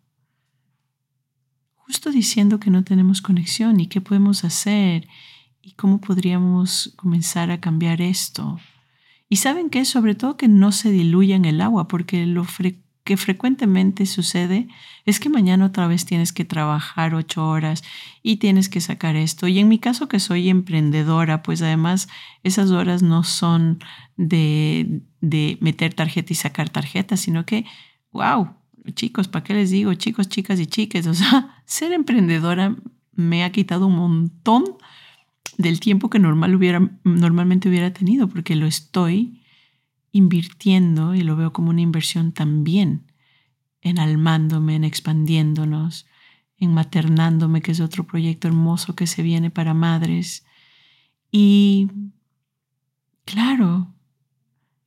Justo 1.76 2.10
diciendo 2.10 2.58
que 2.58 2.70
no 2.70 2.84
tenemos 2.84 3.20
conexión 3.20 3.80
y 3.80 3.86
qué 3.86 4.00
podemos 4.00 4.44
hacer 4.44 5.06
y 5.60 5.72
cómo 5.72 6.00
podríamos 6.00 6.94
comenzar 6.96 7.50
a 7.50 7.60
cambiar 7.60 8.00
esto. 8.00 8.58
Y 9.32 9.36
saben 9.36 9.70
que 9.70 9.84
sobre 9.84 10.16
todo 10.16 10.36
que 10.36 10.48
no 10.48 10.72
se 10.72 10.90
diluya 10.90 11.36
en 11.36 11.44
el 11.44 11.60
agua, 11.60 11.86
porque 11.86 12.26
lo 12.26 12.44
que 13.04 13.16
frecuentemente 13.16 14.04
sucede 14.04 14.66
es 15.06 15.20
que 15.20 15.28
mañana 15.28 15.66
otra 15.66 15.86
vez 15.86 16.04
tienes 16.04 16.32
que 16.32 16.44
trabajar 16.44 17.14
ocho 17.14 17.48
horas 17.48 17.84
y 18.24 18.38
tienes 18.38 18.68
que 18.68 18.80
sacar 18.80 19.14
esto. 19.14 19.46
Y 19.46 19.60
en 19.60 19.68
mi 19.68 19.78
caso 19.78 20.08
que 20.08 20.18
soy 20.18 20.48
emprendedora, 20.48 21.44
pues 21.44 21.62
además 21.62 22.08
esas 22.42 22.72
horas 22.72 23.04
no 23.04 23.22
son 23.22 23.78
de, 24.16 25.02
de 25.20 25.58
meter 25.60 25.94
tarjeta 25.94 26.32
y 26.32 26.36
sacar 26.36 26.68
tarjeta, 26.68 27.16
sino 27.16 27.46
que, 27.46 27.64
wow, 28.10 28.50
chicos, 28.94 29.28
¿para 29.28 29.44
qué 29.44 29.54
les 29.54 29.70
digo? 29.70 29.94
Chicos, 29.94 30.28
chicas 30.28 30.58
y 30.58 30.66
chiques, 30.66 31.06
o 31.06 31.14
sea, 31.14 31.62
ser 31.66 31.92
emprendedora 31.92 32.74
me 33.14 33.44
ha 33.44 33.52
quitado 33.52 33.86
un 33.86 33.94
montón 33.94 34.64
del 35.58 35.80
tiempo 35.80 36.10
que 36.10 36.18
normal 36.18 36.54
hubiera, 36.54 36.90
normalmente 37.04 37.68
hubiera 37.68 37.92
tenido, 37.92 38.28
porque 38.28 38.56
lo 38.56 38.66
estoy 38.66 39.42
invirtiendo 40.12 41.14
y 41.14 41.22
lo 41.22 41.36
veo 41.36 41.52
como 41.52 41.70
una 41.70 41.80
inversión 41.80 42.32
también 42.32 43.06
en 43.80 43.98
almándome, 43.98 44.76
en 44.76 44.84
expandiéndonos, 44.84 46.06
en 46.56 46.74
maternándome, 46.74 47.62
que 47.62 47.72
es 47.72 47.80
otro 47.80 48.04
proyecto 48.04 48.48
hermoso 48.48 48.94
que 48.94 49.06
se 49.06 49.22
viene 49.22 49.50
para 49.50 49.72
madres. 49.72 50.44
Y 51.30 51.88
claro, 53.24 53.94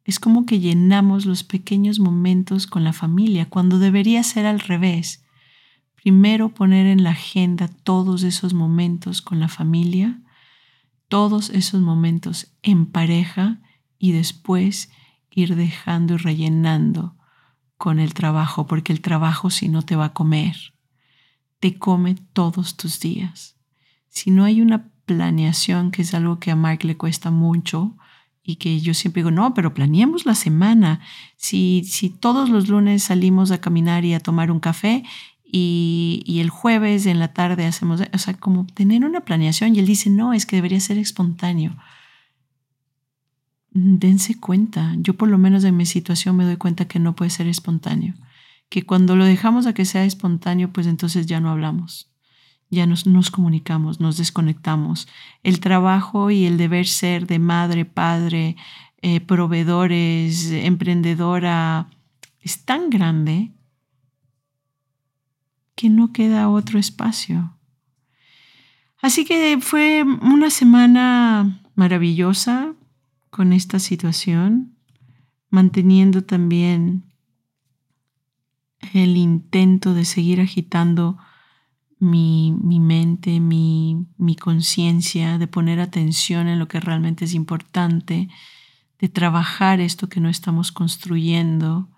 es 0.04 0.20
como 0.20 0.46
que 0.46 0.60
llenamos 0.60 1.26
los 1.26 1.44
pequeños 1.44 2.00
momentos 2.00 2.68
con 2.68 2.84
la 2.84 2.94
familia, 2.94 3.50
cuando 3.50 3.80
debería 3.80 4.22
ser 4.24 4.46
al 4.46 4.60
revés. 4.60 5.24
Primero 5.96 6.50
poner 6.50 6.86
en 6.86 7.04
la 7.04 7.12
agenda 7.12 7.70
todos 7.70 8.24
esos 8.24 8.54
momentos 8.54 9.22
con 9.22 9.40
la 9.40 9.48
familia 9.48 10.23
todos 11.14 11.52
esos 11.52 11.80
momentos 11.80 12.48
en 12.64 12.88
pareja 12.88 13.62
y 14.00 14.14
después 14.14 14.90
ir 15.30 15.56
dejando 15.56 16.16
y 16.16 16.18
rellenando 16.18 17.16
con 17.78 18.00
el 18.00 18.16
trabajo, 18.16 18.66
porque 18.66 18.92
el 18.94 19.02
trabajo 19.02 19.52
si 19.52 19.70
no 19.70 19.84
te 19.84 19.96
va 19.96 20.06
a 20.06 20.14
comer, 20.14 20.56
te 21.60 21.78
come 21.78 22.16
todos 22.16 22.78
tus 22.78 23.00
días. 23.00 23.58
Si 24.10 24.32
no 24.32 24.44
hay 24.44 24.60
una 24.60 24.90
planeación, 25.06 25.92
que 25.92 26.02
es 26.02 26.16
algo 26.16 26.40
que 26.40 26.50
a 26.50 26.56
Mike 26.56 26.88
le 26.88 26.98
cuesta 26.98 27.30
mucho, 27.30 27.96
y 28.42 28.56
que 28.56 28.80
yo 28.80 28.96
siempre 28.96 29.20
digo, 29.20 29.30
no, 29.30 29.54
pero 29.54 29.76
planeemos 29.76 30.26
la 30.26 30.34
semana. 30.34 31.00
Si, 31.38 31.84
si 31.84 32.10
todos 32.10 32.50
los 32.50 32.70
lunes 32.70 33.04
salimos 33.04 33.52
a 33.52 33.62
caminar 33.62 34.04
y 34.04 34.16
a 34.16 34.20
tomar 34.20 34.50
un 34.50 34.60
café 34.60 35.04
y, 35.56 36.40
el 36.40 36.50
jueves 36.50 37.06
en 37.06 37.20
la 37.20 37.32
tarde 37.32 37.68
hacemos, 37.68 38.02
o 38.02 38.18
sea, 38.18 38.34
como 38.34 38.66
tener 38.66 39.06
una 39.06 39.22
planeación 39.22 39.76
y 39.76 39.80
él 39.80 39.86
dice, 39.86 40.10
no, 40.10 40.34
es 40.34 40.48
que 40.48 40.56
debería 40.56 40.80
ser 40.80 40.98
espontáneo. 40.98 41.78
Dense 43.70 44.40
cuenta, 44.40 44.96
yo 44.98 45.14
por 45.14 45.30
lo 45.30 45.38
menos 45.38 45.64
en 45.64 45.78
mi 45.78 45.86
situación 45.86 46.36
me 46.36 46.44
doy 46.44 46.58
cuenta 46.58 46.86
que 46.86 46.98
no 46.98 47.16
puede 47.16 47.30
ser 47.30 47.46
espontáneo, 47.46 48.16
que 48.70 48.84
cuando 48.84 49.16
lo 49.16 49.26
dejamos 49.26 49.68
a 49.68 49.74
que 49.74 49.86
sea 49.86 50.06
espontáneo, 50.06 50.74
pues 50.74 50.88
entonces 50.88 51.28
ya 51.28 51.40
no 51.40 51.52
hablamos, 51.52 52.12
ya 52.72 52.88
nos, 52.88 53.06
nos 53.06 53.30
comunicamos, 53.30 54.00
nos 54.00 54.18
desconectamos. 54.18 55.08
El 55.44 55.60
trabajo 55.60 56.32
y 56.32 56.46
el 56.46 56.58
deber 56.58 56.88
ser 56.88 57.28
de 57.28 57.38
madre, 57.38 57.86
padre, 57.86 58.56
eh, 59.04 59.22
proveedores, 59.22 60.50
emprendedora, 60.50 61.92
es 62.42 62.66
tan 62.66 62.90
grande 62.90 63.52
que 65.76 65.90
no 65.90 66.12
queda 66.12 66.50
otro 66.50 66.80
espacio. 66.80 67.58
Así 69.02 69.26
que 69.26 69.58
fue 69.60 70.04
una 70.04 70.50
semana 70.50 71.62
maravillosa 71.76 72.74
con 73.30 73.52
esta 73.52 73.80
situación, 73.80 74.78
manteniendo 75.50 76.24
también 76.24 77.04
el 78.94 79.18
intento 79.18 79.94
de 79.94 80.06
seguir 80.06 80.40
agitando 80.40 81.18
mi, 82.00 82.80
mente, 82.80 83.40
mi, 83.40 84.06
mi 84.18 84.36
conciencia, 84.36 85.38
de 85.38 85.48
poner 85.48 85.80
atención 85.80 86.48
en 86.48 86.60
lo 86.60 86.68
que 86.68 86.80
realmente 86.80 87.26
es 87.26 87.34
importante, 87.34 88.30
de 89.00 89.10
trabajar 89.10 89.80
esto 89.80 90.10
que 90.10 90.20
no 90.20 90.30
estamos 90.30 90.72
construyendo, 90.72 91.90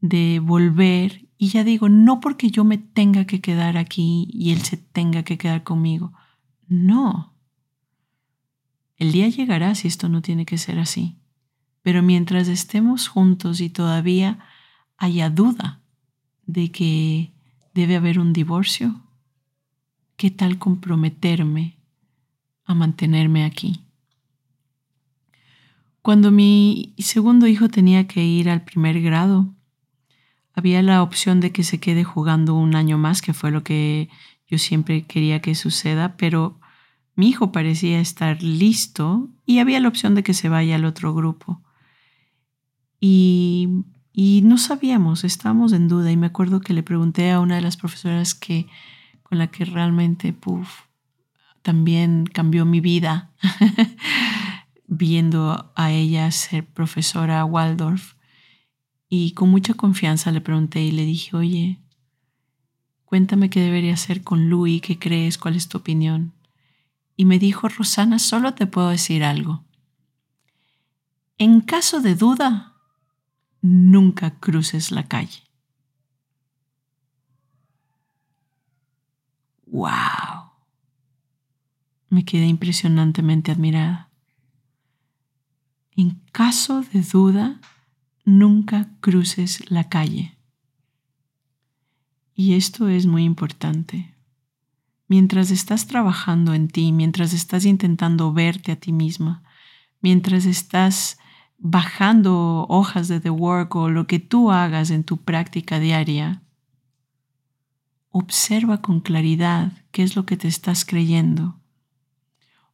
de 0.00 0.40
volver 0.40 1.26
y 1.42 1.48
ya 1.48 1.64
digo, 1.64 1.88
no 1.88 2.20
porque 2.20 2.52
yo 2.52 2.62
me 2.62 2.78
tenga 2.78 3.24
que 3.24 3.40
quedar 3.40 3.76
aquí 3.76 4.28
y 4.32 4.52
él 4.52 4.60
se 4.60 4.76
tenga 4.76 5.24
que 5.24 5.38
quedar 5.38 5.64
conmigo. 5.64 6.12
No. 6.68 7.34
El 8.96 9.10
día 9.10 9.26
llegará 9.26 9.74
si 9.74 9.88
esto 9.88 10.08
no 10.08 10.22
tiene 10.22 10.46
que 10.46 10.56
ser 10.56 10.78
así. 10.78 11.16
Pero 11.82 12.00
mientras 12.00 12.46
estemos 12.46 13.08
juntos 13.08 13.60
y 13.60 13.70
todavía 13.70 14.38
haya 14.96 15.30
duda 15.30 15.80
de 16.46 16.70
que 16.70 17.32
debe 17.74 17.96
haber 17.96 18.20
un 18.20 18.32
divorcio, 18.32 19.02
¿qué 20.16 20.30
tal 20.30 20.60
comprometerme 20.60 21.76
a 22.66 22.74
mantenerme 22.74 23.44
aquí? 23.44 23.80
Cuando 26.02 26.30
mi 26.30 26.94
segundo 26.98 27.48
hijo 27.48 27.68
tenía 27.68 28.06
que 28.06 28.24
ir 28.24 28.48
al 28.48 28.62
primer 28.62 29.02
grado, 29.02 29.52
había 30.54 30.82
la 30.82 31.02
opción 31.02 31.40
de 31.40 31.50
que 31.52 31.64
se 31.64 31.80
quede 31.80 32.04
jugando 32.04 32.54
un 32.54 32.74
año 32.74 32.98
más, 32.98 33.22
que 33.22 33.32
fue 33.32 33.50
lo 33.50 33.62
que 33.62 34.08
yo 34.46 34.58
siempre 34.58 35.04
quería 35.04 35.40
que 35.40 35.54
suceda, 35.54 36.16
pero 36.16 36.60
mi 37.14 37.28
hijo 37.28 37.52
parecía 37.52 38.00
estar 38.00 38.42
listo 38.42 39.28
y 39.46 39.58
había 39.58 39.80
la 39.80 39.88
opción 39.88 40.14
de 40.14 40.22
que 40.22 40.34
se 40.34 40.48
vaya 40.48 40.76
al 40.76 40.84
otro 40.84 41.14
grupo. 41.14 41.62
Y, 43.00 43.68
no 44.44 44.58
sabíamos, 44.58 45.24
estábamos 45.24 45.72
en 45.72 45.88
duda 45.88 46.12
y 46.12 46.16
me 46.16 46.26
acuerdo 46.26 46.60
que 46.60 46.74
le 46.74 46.82
pregunté 46.82 47.30
a 47.30 47.40
una 47.40 47.56
de 47.56 47.62
las 47.62 47.76
profesoras 47.76 48.34
que 48.34 48.66
con 49.22 49.38
la 49.38 49.46
que 49.46 49.64
realmente 49.64 50.32
puff, 50.32 50.82
también 51.62 52.26
cambió 52.26 52.66
mi 52.66 52.80
vida 52.80 53.30
viendo 54.86 55.72
a 55.74 55.90
ella 55.90 56.30
ser 56.30 56.66
profesora 56.66 57.44
Waldorf 57.44 58.14
y 59.14 59.32
con 59.32 59.50
mucha 59.50 59.74
confianza 59.74 60.32
le 60.32 60.40
pregunté 60.40 60.80
y 60.80 60.90
le 60.90 61.04
dije, 61.04 61.36
oye, 61.36 61.78
cuéntame 63.04 63.50
qué 63.50 63.60
debería 63.60 63.92
hacer 63.92 64.22
con 64.22 64.48
Louis, 64.48 64.80
qué 64.80 64.98
crees, 64.98 65.36
cuál 65.36 65.54
es 65.54 65.68
tu 65.68 65.76
opinión. 65.76 66.32
Y 67.14 67.26
me 67.26 67.38
dijo, 67.38 67.68
Rosana, 67.68 68.18
solo 68.18 68.54
te 68.54 68.66
puedo 68.66 68.88
decir 68.88 69.22
algo. 69.22 69.66
En 71.36 71.60
caso 71.60 72.00
de 72.00 72.14
duda, 72.14 72.72
nunca 73.60 74.30
cruces 74.40 74.90
la 74.90 75.06
calle. 75.06 75.42
¡Wow! 79.66 80.52
Me 82.08 82.24
quedé 82.24 82.46
impresionantemente 82.46 83.52
admirada. 83.52 84.08
En 85.96 86.22
caso 86.32 86.80
de 86.80 87.02
duda, 87.02 87.60
nunca 88.24 88.88
cruces 89.00 89.70
la 89.70 89.88
calle. 89.88 90.36
Y 92.34 92.54
esto 92.54 92.88
es 92.88 93.06
muy 93.06 93.24
importante. 93.24 94.14
Mientras 95.08 95.50
estás 95.50 95.86
trabajando 95.86 96.54
en 96.54 96.68
ti, 96.68 96.92
mientras 96.92 97.32
estás 97.34 97.64
intentando 97.64 98.32
verte 98.32 98.72
a 98.72 98.76
ti 98.76 98.92
misma, 98.92 99.42
mientras 100.00 100.46
estás 100.46 101.18
bajando 101.58 102.66
hojas 102.68 103.08
de 103.08 103.20
The 103.20 103.30
Work 103.30 103.76
o 103.76 103.90
lo 103.90 104.06
que 104.06 104.18
tú 104.18 104.50
hagas 104.50 104.90
en 104.90 105.04
tu 105.04 105.18
práctica 105.18 105.78
diaria, 105.78 106.42
observa 108.10 108.80
con 108.80 109.00
claridad 109.00 109.72
qué 109.90 110.02
es 110.02 110.16
lo 110.16 110.26
que 110.26 110.36
te 110.36 110.48
estás 110.48 110.84
creyendo. 110.84 111.60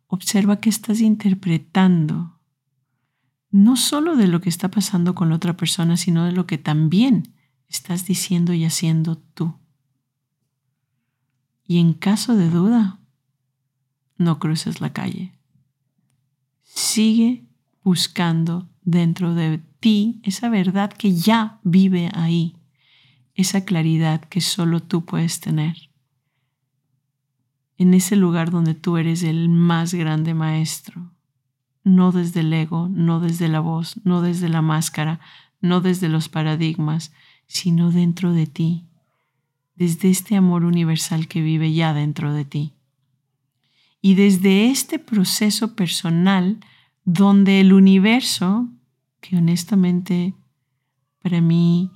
Observa 0.07 0.59
qué 0.61 0.71
estás 0.71 1.01
interpretando, 1.01 2.38
no 3.51 3.77
solo 3.77 4.17
de 4.17 4.27
lo 4.29 4.41
que 4.41 4.49
está 4.49 4.71
pasando 4.71 5.15
con 5.15 5.31
la 5.31 5.37
otra 5.37 5.57
persona, 5.57 5.97
sino 5.97 6.25
de 6.25 6.33
lo 6.33 6.47
que 6.47 6.59
también 6.59 7.35
estás 7.69 8.07
diciendo 8.07 8.53
y 8.53 8.65
haciendo 8.65 9.17
tú. 9.17 9.55
Y 11.67 11.79
en 11.79 11.93
caso 11.93 12.35
de 12.35 12.49
duda, 12.51 12.99
no 14.17 14.39
cruces 14.39 14.81
la 14.81 14.93
calle. 14.93 15.33
Sigue 16.63 17.47
buscando 17.83 18.69
dentro 18.83 19.35
de 19.35 19.59
ti 19.81 20.21
esa 20.25 20.49
verdad 20.49 20.93
que 20.93 21.15
ya 21.15 21.61
vive 21.63 22.11
ahí, 22.15 22.57
esa 23.35 23.65
claridad 23.65 24.21
que 24.23 24.41
solo 24.41 24.81
tú 24.81 25.05
puedes 25.05 25.41
tener. 25.41 25.91
En 27.77 27.95
ese 27.95 28.17
lugar 28.17 28.51
donde 28.51 28.75
tú 28.75 28.97
eres 28.97 29.23
el 29.23 29.49
más 29.49 29.95
grande 29.95 30.35
maestro, 30.35 31.13
no 31.95 32.13
desde 32.13 32.41
el 32.41 32.53
ego, 32.53 32.89
no 32.91 33.21
desde 33.21 33.49
la 33.49 33.61
voz, 33.61 34.01
no 34.05 34.23
desde 34.23 34.49
la 34.49 34.63
máscara, 34.63 35.21
no 35.61 35.81
desde 35.81 36.09
los 36.09 36.29
paradigmas, 36.29 37.13
sino 37.47 37.91
dentro 37.91 38.33
de 38.33 38.47
ti, 38.47 38.85
desde 39.75 40.11
este 40.11 40.37
amor 40.37 40.65
universal 40.65 41.29
que 41.29 41.41
vive 41.41 41.73
ya 41.73 41.95
dentro 41.95 42.33
de 42.33 42.45
ti. 42.45 42.75
Y 44.01 44.15
desde 44.15 44.71
este 44.71 44.99
proceso 44.99 45.75
personal 45.75 46.61
donde 47.05 47.61
el 47.61 47.73
universo, 47.73 48.69
que 49.21 49.37
honestamente 49.37 50.35
para 51.23 51.41
mí 51.41 51.91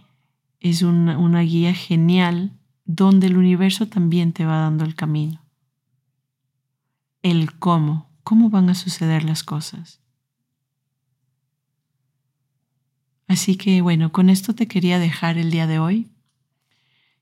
es 0.58 0.82
una, 0.82 1.18
una 1.18 1.40
guía 1.42 1.74
genial, 1.74 2.58
donde 2.84 3.26
el 3.26 3.36
universo 3.36 3.86
también 3.88 4.32
te 4.32 4.44
va 4.44 4.58
dando 4.58 4.84
el 4.84 4.94
camino. 4.94 5.42
El 7.22 7.54
cómo, 7.58 8.11
cómo 8.22 8.50
van 8.50 8.70
a 8.70 8.74
suceder 8.74 9.24
las 9.24 9.42
cosas. 9.42 10.00
Así 13.28 13.56
que 13.56 13.80
bueno, 13.80 14.12
con 14.12 14.28
esto 14.28 14.54
te 14.54 14.68
quería 14.68 14.98
dejar 14.98 15.38
el 15.38 15.50
día 15.50 15.66
de 15.66 15.78
hoy. 15.78 16.10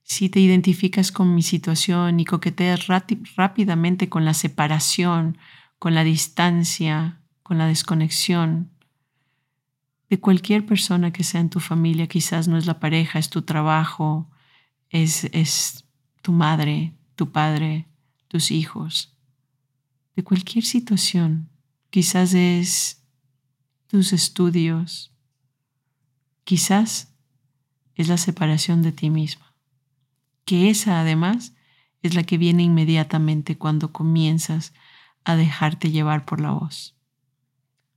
Si 0.02 0.28
te 0.28 0.40
identificas 0.40 1.12
con 1.12 1.34
mi 1.34 1.42
situación 1.42 2.18
y 2.18 2.24
coqueteas 2.24 2.88
rápidamente 3.36 4.08
con 4.08 4.24
la 4.24 4.34
separación, 4.34 5.38
con 5.78 5.94
la 5.94 6.02
distancia, 6.02 7.20
con 7.42 7.58
la 7.58 7.66
desconexión 7.66 8.70
de 10.08 10.18
cualquier 10.18 10.66
persona 10.66 11.12
que 11.12 11.22
sea 11.22 11.40
en 11.40 11.50
tu 11.50 11.60
familia, 11.60 12.08
quizás 12.08 12.48
no 12.48 12.56
es 12.56 12.66
la 12.66 12.80
pareja, 12.80 13.20
es 13.20 13.30
tu 13.30 13.42
trabajo, 13.42 14.28
es, 14.88 15.24
es 15.32 15.84
tu 16.22 16.32
madre, 16.32 16.94
tu 17.14 17.30
padre, 17.30 17.86
tus 18.26 18.50
hijos, 18.50 19.16
cualquier 20.24 20.64
situación, 20.64 21.48
quizás 21.90 22.34
es 22.34 23.02
tus 23.88 24.12
estudios, 24.12 25.10
Quizás 26.50 27.14
es 27.94 28.08
la 28.08 28.16
separación 28.16 28.82
de 28.82 28.90
ti 28.90 29.08
misma, 29.08 29.54
que 30.44 30.68
esa 30.68 31.00
además 31.00 31.54
es 32.02 32.14
la 32.14 32.24
que 32.24 32.38
viene 32.38 32.64
inmediatamente 32.64 33.56
cuando 33.56 33.92
comienzas 33.92 34.72
a 35.22 35.36
dejarte 35.36 35.92
llevar 35.92 36.24
por 36.24 36.40
la 36.40 36.50
voz. 36.50 36.96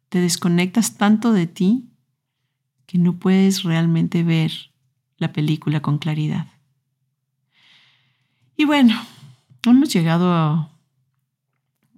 Te 0.09 0.19
desconectas 0.19 0.97
tanto 0.97 1.33
de 1.33 1.47
ti 1.47 1.89
que 2.85 2.99
no 2.99 3.17
puedes 3.17 3.63
realmente 3.63 4.21
ver 4.21 4.51
la 5.17 5.33
película 5.33 5.81
con 5.81 5.97
claridad. 5.97 6.45
Y 8.55 8.65
bueno, 8.65 9.01
hemos 9.65 9.91
llegado 9.91 10.69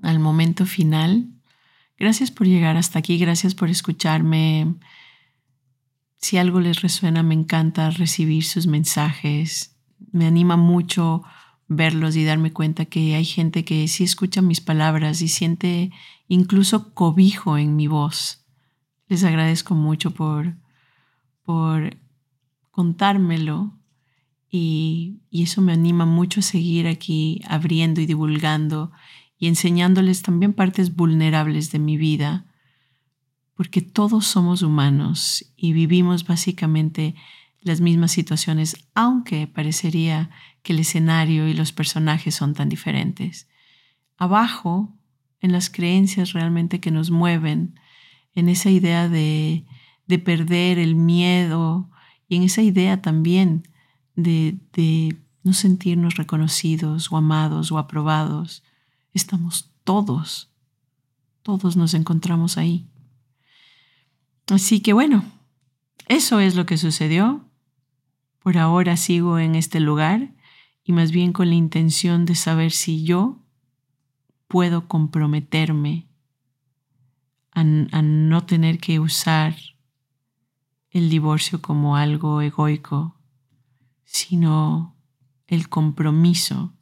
al 0.02 0.20
momento 0.20 0.66
final. 0.66 1.28
Gracias 1.98 2.32
por 2.32 2.48
llegar 2.48 2.78
hasta 2.78 3.00
aquí, 3.00 3.18
gracias 3.18 3.56
por 3.56 3.70
escucharme. 3.70 4.76
Si 6.18 6.38
algo 6.38 6.60
les 6.60 6.82
resuena, 6.82 7.24
me 7.24 7.36
encanta 7.36 7.90
recibir 7.92 8.44
sus 8.44 8.68
mensajes. 8.68 9.76
Me 10.12 10.26
anima 10.26 10.58
mucho 10.58 11.24
verlos 11.68 12.16
y 12.16 12.24
darme 12.24 12.52
cuenta 12.52 12.86
que 12.86 13.16
hay 13.16 13.26
gente 13.26 13.64
que 13.64 13.88
sí 13.88 14.04
escucha 14.04 14.42
mis 14.42 14.62
palabras 14.62 15.22
y 15.22 15.28
siente 15.28 15.92
incluso 16.28 16.94
cobijo 16.94 17.58
en 17.58 17.76
mi 17.76 17.88
voz. 17.88 18.46
Les 19.08 19.24
agradezco 19.24 19.76
mucho 19.76 20.12
por, 20.12 20.56
por 21.44 21.98
contármelo 22.72 23.74
y, 24.50 25.20
y 25.30 25.44
eso 25.44 25.62
me 25.62 25.74
anima 25.74 26.06
mucho 26.06 26.40
a 26.40 26.44
seguir 26.44 26.88
aquí 26.88 27.42
abriendo 27.48 28.02
y 28.02 28.06
divulgando 28.06 28.92
y 29.38 29.48
enseñándoles 29.48 30.22
también 30.22 30.54
partes 30.54 30.96
vulnerables 30.96 31.72
de 31.72 31.80
mi 31.80 31.98
vida 31.98 32.46
porque 33.56 33.82
todos 33.82 34.28
somos 34.28 34.62
humanos 34.62 35.46
y 35.56 35.74
vivimos 35.74 36.28
básicamente 36.28 37.16
las 37.62 37.82
mismas 37.82 38.12
situaciones, 38.12 38.76
aunque 38.94 39.48
parecería 39.48 40.30
que 40.62 40.74
el 40.74 40.80
escenario 40.80 41.48
y 41.48 41.54
los 41.54 41.72
personajes 41.72 42.36
son 42.36 42.54
tan 42.54 42.70
diferentes. 42.70 43.48
Abajo, 44.18 44.94
en 45.40 45.52
las 45.52 45.70
creencias 45.70 46.34
realmente 46.34 46.80
que 46.80 46.92
nos 46.92 47.10
mueven, 47.12 47.80
en 48.36 48.50
esa 48.50 48.70
idea 48.70 49.08
de, 49.08 49.66
de 50.06 50.20
perder 50.20 50.78
el 50.78 50.96
miedo 50.96 51.90
y 52.28 52.36
en 52.36 52.44
esa 52.44 52.62
idea 52.62 53.02
también 53.02 53.68
de, 54.16 54.58
de 54.74 55.18
no 55.44 55.54
sentirnos 55.54 56.16
reconocidos 56.16 57.12
o 57.12 57.18
amados 57.18 57.72
o 57.72 57.78
aprobados, 57.78 58.64
estamos 59.16 59.72
todos, 59.84 60.52
todos 61.42 61.76
nos 61.76 61.94
encontramos 61.94 62.58
ahí. 62.58 62.88
Así 64.48 64.82
que 64.82 64.94
bueno, 64.94 65.26
eso 66.08 66.40
es 66.40 66.56
lo 66.56 66.66
que 66.66 66.78
sucedió. 66.78 67.50
Por 68.40 68.58
ahora 68.58 68.96
sigo 68.96 69.40
en 69.40 69.56
este 69.56 69.80
lugar 69.80 70.36
y 70.84 70.92
más 70.92 71.12
bien 71.12 71.34
con 71.34 71.50
la 71.50 71.56
intención 71.56 72.26
de 72.26 72.36
saber 72.36 72.72
si 72.72 73.04
yo 73.04 73.40
puedo 74.48 74.88
comprometerme 74.88 76.08
a, 77.52 77.64
no 77.64 78.46
tener 78.46 78.80
que 78.80 79.00
usar 79.00 79.56
el 80.92 81.10
divorcio 81.10 81.62
como 81.62 81.96
algo 81.96 82.42
egoico, 82.42 83.18
sino 84.04 84.96
el 85.48 85.70
compromiso 85.70 86.75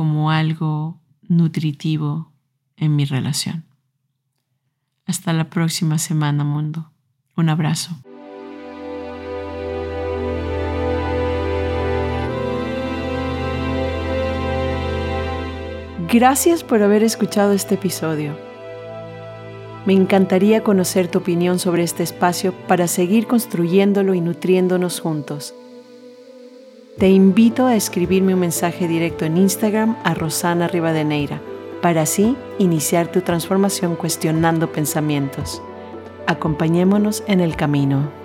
como 0.00 0.30
algo 0.30 0.98
nutritivo 1.28 2.32
en 2.78 2.96
mi 2.96 3.04
relación. 3.04 3.66
Hasta 5.04 5.34
la 5.34 5.50
próxima 5.50 5.98
semana, 5.98 6.42
mundo. 6.42 6.90
Un 7.36 7.50
abrazo. 7.50 7.94
Gracias 16.08 16.64
por 16.64 16.82
haber 16.82 17.02
escuchado 17.02 17.52
este 17.52 17.74
episodio. 17.74 18.38
Me 19.84 19.92
encantaría 19.92 20.62
conocer 20.62 21.08
tu 21.08 21.18
opinión 21.18 21.58
sobre 21.58 21.82
este 21.82 22.04
espacio 22.04 22.54
para 22.66 22.86
seguir 22.86 23.26
construyéndolo 23.26 24.14
y 24.14 24.22
nutriéndonos 24.22 24.98
juntos. 24.98 25.54
Te 26.98 27.08
invito 27.08 27.66
a 27.66 27.76
escribirme 27.76 28.34
un 28.34 28.40
mensaje 28.40 28.86
directo 28.86 29.24
en 29.24 29.38
Instagram 29.38 29.96
a 30.04 30.12
Rosana 30.12 30.68
Rivadeneira 30.68 31.40
para 31.80 32.02
así 32.02 32.36
iniciar 32.58 33.10
tu 33.10 33.22
transformación 33.22 33.96
cuestionando 33.96 34.70
pensamientos. 34.70 35.62
Acompañémonos 36.26 37.22
en 37.26 37.40
el 37.40 37.56
camino. 37.56 38.19